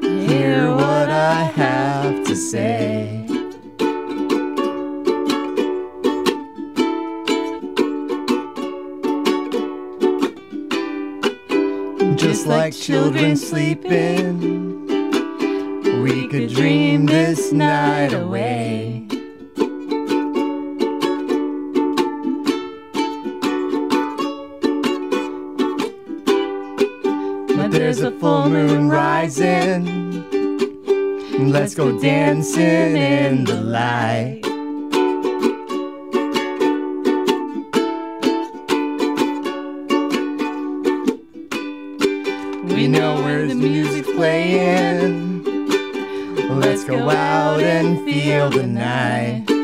Hear 0.01 0.75
what 0.75 1.09
I 1.09 1.43
have 1.55 2.25
to 2.25 2.35
say. 2.35 3.25
Just 12.15 12.47
like 12.47 12.73
children 12.73 13.37
sleeping, 13.37 14.87
we 16.03 16.27
could 16.27 16.49
dream 16.49 17.05
this 17.05 17.53
night 17.53 18.13
away. 18.13 19.04
There's 27.97 28.13
a 28.13 28.19
full 28.19 28.49
moon 28.49 28.89
rising. 28.89 29.85
Let's 31.51 31.73
go 31.75 31.97
dancing 31.97 32.97
in 32.97 33.45
the 33.45 33.55
light. 33.61 34.41
We 42.65 42.87
know 42.87 43.15
where 43.23 43.47
the 43.47 43.55
music's 43.55 44.11
playing. 44.11 45.43
Let's 46.59 46.83
go 46.83 47.09
out 47.09 47.61
and 47.61 48.03
feel 48.03 48.49
the 48.49 48.67
night. 48.67 49.54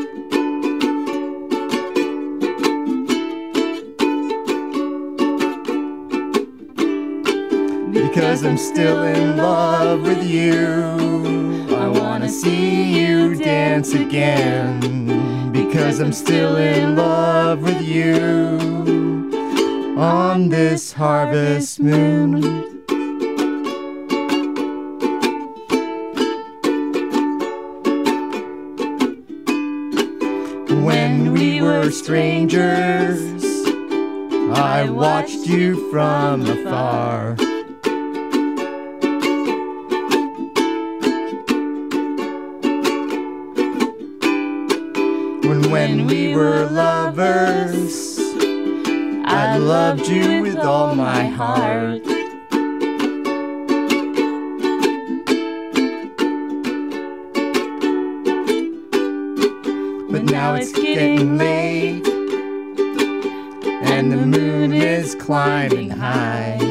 Because 8.14 8.44
I'm 8.44 8.58
still 8.58 9.04
in 9.04 9.38
love 9.38 10.02
with 10.02 10.22
you. 10.22 11.66
I 11.74 11.88
wanna 11.88 12.28
see 12.28 13.00
you 13.00 13.34
dance 13.34 13.94
again. 13.94 15.50
Because 15.50 15.98
I'm 15.98 16.12
still 16.12 16.56
in 16.56 16.94
love 16.94 17.62
with 17.62 17.80
you. 17.80 19.30
On 19.96 20.50
this 20.50 20.92
harvest 20.92 21.80
moon. 21.80 22.42
When 30.84 31.32
we 31.32 31.62
were 31.62 31.90
strangers, 31.90 33.42
I 34.54 34.90
watched 34.90 35.46
you 35.46 35.90
from 35.90 36.42
afar. 36.42 37.38
We 46.12 46.34
were 46.34 46.66
lovers, 46.66 48.18
I 49.24 49.56
loved 49.56 50.06
you 50.06 50.42
with 50.42 50.58
all 50.58 50.94
my 50.94 51.24
heart. 51.24 52.02
But 60.10 60.24
now 60.24 60.54
it's 60.56 60.72
getting 60.72 61.38
late, 61.38 62.06
and 63.90 64.12
the 64.12 64.18
moon 64.18 64.74
is 64.74 65.14
climbing 65.14 65.88
high. 65.88 66.61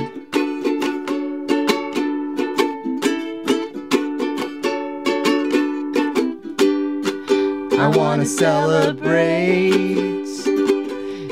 Celebrate, 8.38 10.25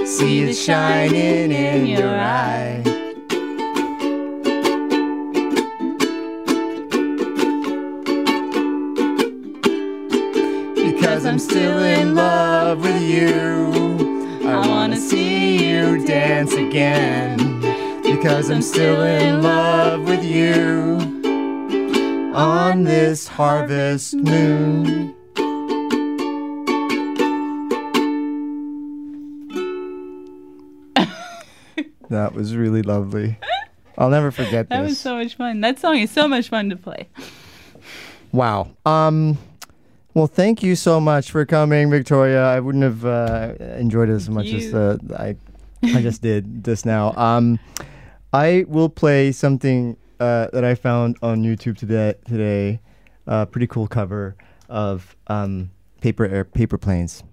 see 0.06 0.42
it 0.42 0.54
shining 0.54 1.52
in 1.52 1.88
your 1.88 2.20
eye. 2.20 2.84
Because 10.76 11.26
I'm 11.26 11.40
still 11.40 11.80
in 11.80 12.14
love 12.14 12.84
with 12.84 13.02
you. 13.02 14.48
I 14.48 14.68
wanna 14.68 14.98
see 14.98 15.68
you 15.68 16.06
dance 16.06 16.54
again. 16.54 17.38
Because 18.04 18.52
I'm 18.52 18.62
still 18.62 19.02
in 19.02 19.42
love 19.42 20.02
with 20.08 20.24
you. 20.24 21.00
On 22.36 22.84
this 22.84 23.28
harvest 23.28 24.14
moon. 24.14 25.16
That 32.10 32.34
was 32.34 32.56
really 32.56 32.82
lovely. 32.82 33.38
I'll 33.98 34.10
never 34.10 34.32
forget 34.32 34.70
this. 34.70 34.78
That 34.78 34.82
this. 34.82 34.90
was 34.92 35.00
so 35.00 35.16
much 35.16 35.36
fun. 35.36 35.62
That 35.62 35.80
song 35.80 35.98
is 35.98 36.12
so 36.12 36.28
much 36.28 36.50
fun 36.50 36.70
to 36.70 36.76
play. 36.76 37.08
Wow. 38.32 38.72
Um, 38.86 39.38
well, 40.14 40.28
thank 40.28 40.64
you 40.64 40.76
so 40.76 41.00
much 41.00 41.32
for 41.32 41.46
coming, 41.46 41.90
Victoria. 41.90 42.44
I 42.44 42.60
wouldn't 42.60 42.84
have 42.84 43.06
uh, 43.06 43.54
enjoyed 43.78 44.10
it 44.10 44.14
as 44.14 44.30
much 44.30 44.48
as 44.48 44.74
uh, 44.74 44.98
I, 45.18 45.36
I 45.84 46.02
just 46.02 46.22
did 46.22 46.64
just 46.64 46.86
now. 46.86 47.14
Um, 47.16 47.60
I 48.34 48.66
will 48.68 48.90
play 48.90 49.32
something 49.32 49.98
uh, 50.20 50.48
that 50.54 50.64
I 50.64 50.76
found 50.76 51.18
on 51.22 51.44
YouTube 51.44 51.78
today. 51.78 52.16
Today, 52.26 52.80
uh, 53.28 53.46
pretty 53.46 53.68
cool 53.68 53.88
cover 53.88 54.36
of 54.68 55.16
um, 55.28 55.72
paper 56.02 56.26
air, 56.26 56.44
paper 56.44 56.78
planes. 56.78 57.24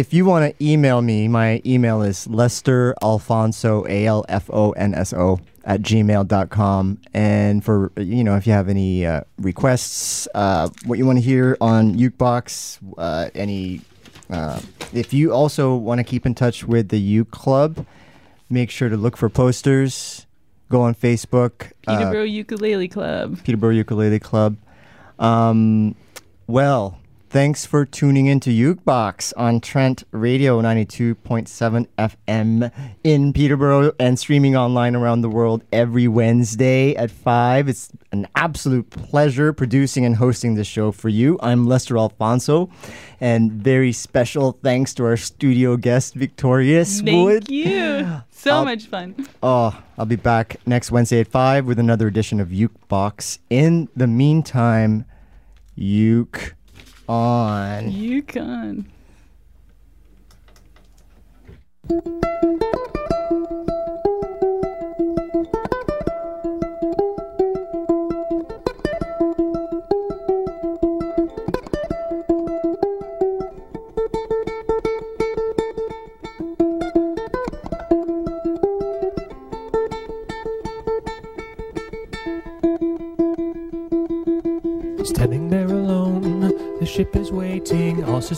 If 0.00 0.14
you 0.14 0.24
want 0.24 0.50
to 0.56 0.64
email 0.64 1.02
me, 1.02 1.28
my 1.28 1.60
email 1.66 2.00
is 2.00 2.26
Lester 2.26 2.94
Alfonso, 3.02 3.84
A 3.86 4.06
L 4.06 4.24
F 4.30 4.48
O 4.50 4.70
N 4.72 4.94
S 4.94 5.12
O, 5.12 5.38
at 5.62 5.82
gmail.com. 5.82 6.98
And 7.12 7.62
for, 7.62 7.92
you 7.98 8.24
know, 8.24 8.34
if 8.36 8.46
you 8.46 8.54
have 8.54 8.70
any 8.70 9.04
uh, 9.04 9.20
requests, 9.36 10.26
uh, 10.34 10.70
what 10.86 10.98
you 10.98 11.04
want 11.04 11.18
to 11.18 11.22
hear 11.22 11.58
on 11.60 11.96
Ukebox, 11.96 12.78
uh, 12.96 13.28
any, 13.34 13.82
uh, 14.30 14.62
if 14.94 15.12
you 15.12 15.34
also 15.34 15.76
want 15.76 15.98
to 15.98 16.04
keep 16.04 16.24
in 16.24 16.34
touch 16.34 16.64
with 16.64 16.88
the 16.88 16.98
Uke 16.98 17.30
Club, 17.30 17.84
make 18.48 18.70
sure 18.70 18.88
to 18.88 18.96
look 18.96 19.18
for 19.18 19.28
posters. 19.28 20.26
Go 20.70 20.80
on 20.80 20.94
Facebook. 20.94 21.72
uh, 21.86 21.98
Peterborough 21.98 22.22
Ukulele 22.22 22.88
Club. 22.88 23.42
Peterborough 23.44 23.74
Ukulele 23.74 24.18
Club. 24.18 24.56
Um, 25.18 25.94
well, 26.46 26.99
thanks 27.30 27.64
for 27.64 27.84
tuning 27.84 28.26
into 28.26 28.50
Ukebox 28.50 29.32
on 29.36 29.60
Trent 29.60 30.02
Radio 30.10 30.60
92.7 30.60 31.86
FM 31.96 32.72
in 33.04 33.32
Peterborough 33.32 33.92
and 34.00 34.18
streaming 34.18 34.56
online 34.56 34.96
around 34.96 35.20
the 35.20 35.28
world 35.28 35.62
every 35.72 36.08
Wednesday 36.08 36.94
at 36.96 37.08
5. 37.10 37.68
It's 37.68 37.90
an 38.10 38.26
absolute 38.34 38.90
pleasure 38.90 39.52
producing 39.52 40.04
and 40.04 40.16
hosting 40.16 40.54
this 40.56 40.66
show 40.66 40.90
for 40.90 41.08
you. 41.08 41.38
I'm 41.40 41.66
Lester 41.66 41.96
Alfonso, 41.96 42.68
and 43.20 43.52
very 43.52 43.92
special 43.92 44.58
thanks 44.64 44.92
to 44.94 45.04
our 45.04 45.16
studio 45.16 45.76
guest, 45.76 46.14
Victorious 46.14 47.00
Thank 47.00 47.24
Wood. 47.28 47.48
you. 47.48 48.22
So 48.32 48.50
I'll- 48.56 48.64
much 48.64 48.86
fun. 48.86 49.14
Oh, 49.42 49.80
I'll 49.96 50.06
be 50.06 50.16
back 50.16 50.56
next 50.66 50.90
Wednesday 50.90 51.20
at 51.20 51.28
5 51.28 51.64
with 51.66 51.78
another 51.78 52.08
edition 52.08 52.40
of 52.40 52.48
Ukebox. 52.48 53.38
In 53.50 53.88
the 53.94 54.06
meantime, 54.08 55.04
Uke 55.76 56.54
on. 57.10 57.90
Yukon. 57.90 58.86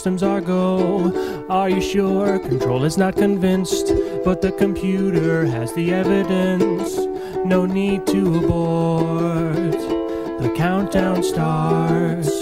Systems 0.03 0.25
are 0.25 0.41
go. 0.41 1.47
Are 1.49 1.71
you 1.71 1.81
sure? 1.81 2.41
Control 2.41 2.83
is 2.83 2.99
not 2.99 3.15
convinced, 3.15 3.93
but 4.25 4.43
the 4.43 4.51
computer 4.51 5.47
has 5.47 5.73
the 5.75 5.93
evidence. 5.93 6.97
No 7.45 7.67
need 7.67 8.05
to 8.09 8.39
abort. 8.39 9.79
The 10.43 10.53
countdown 10.57 11.23
starts. 11.23 12.33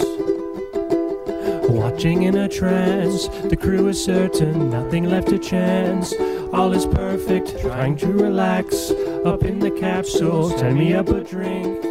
Watching 1.68 2.22
in 2.22 2.38
a 2.38 2.48
trance, 2.48 3.28
the 3.50 3.58
crew 3.60 3.88
is 3.88 4.02
certain, 4.02 4.70
nothing 4.70 5.10
left 5.10 5.28
to 5.28 5.38
chance. 5.38 6.14
All 6.54 6.72
is 6.72 6.86
perfect, 6.86 7.60
trying 7.60 7.94
to 7.96 8.06
relax. 8.06 8.90
Up 9.26 9.44
in 9.44 9.58
the 9.58 9.70
capsule, 9.70 10.48
send 10.56 10.78
me 10.78 10.94
up 10.94 11.10
a 11.10 11.22
drink. 11.22 11.84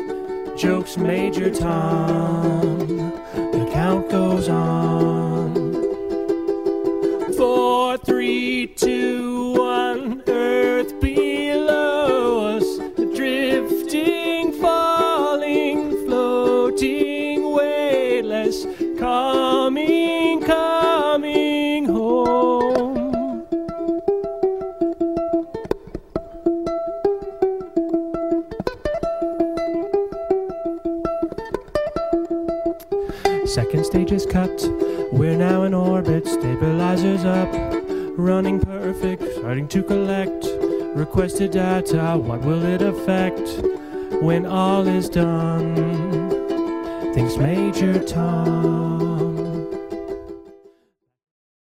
Jokes 0.58 0.98
Major 0.98 1.52
Tom. 1.54 2.88
The 3.36 3.70
count 3.72 4.10
goes 4.10 4.50
on. 4.50 5.39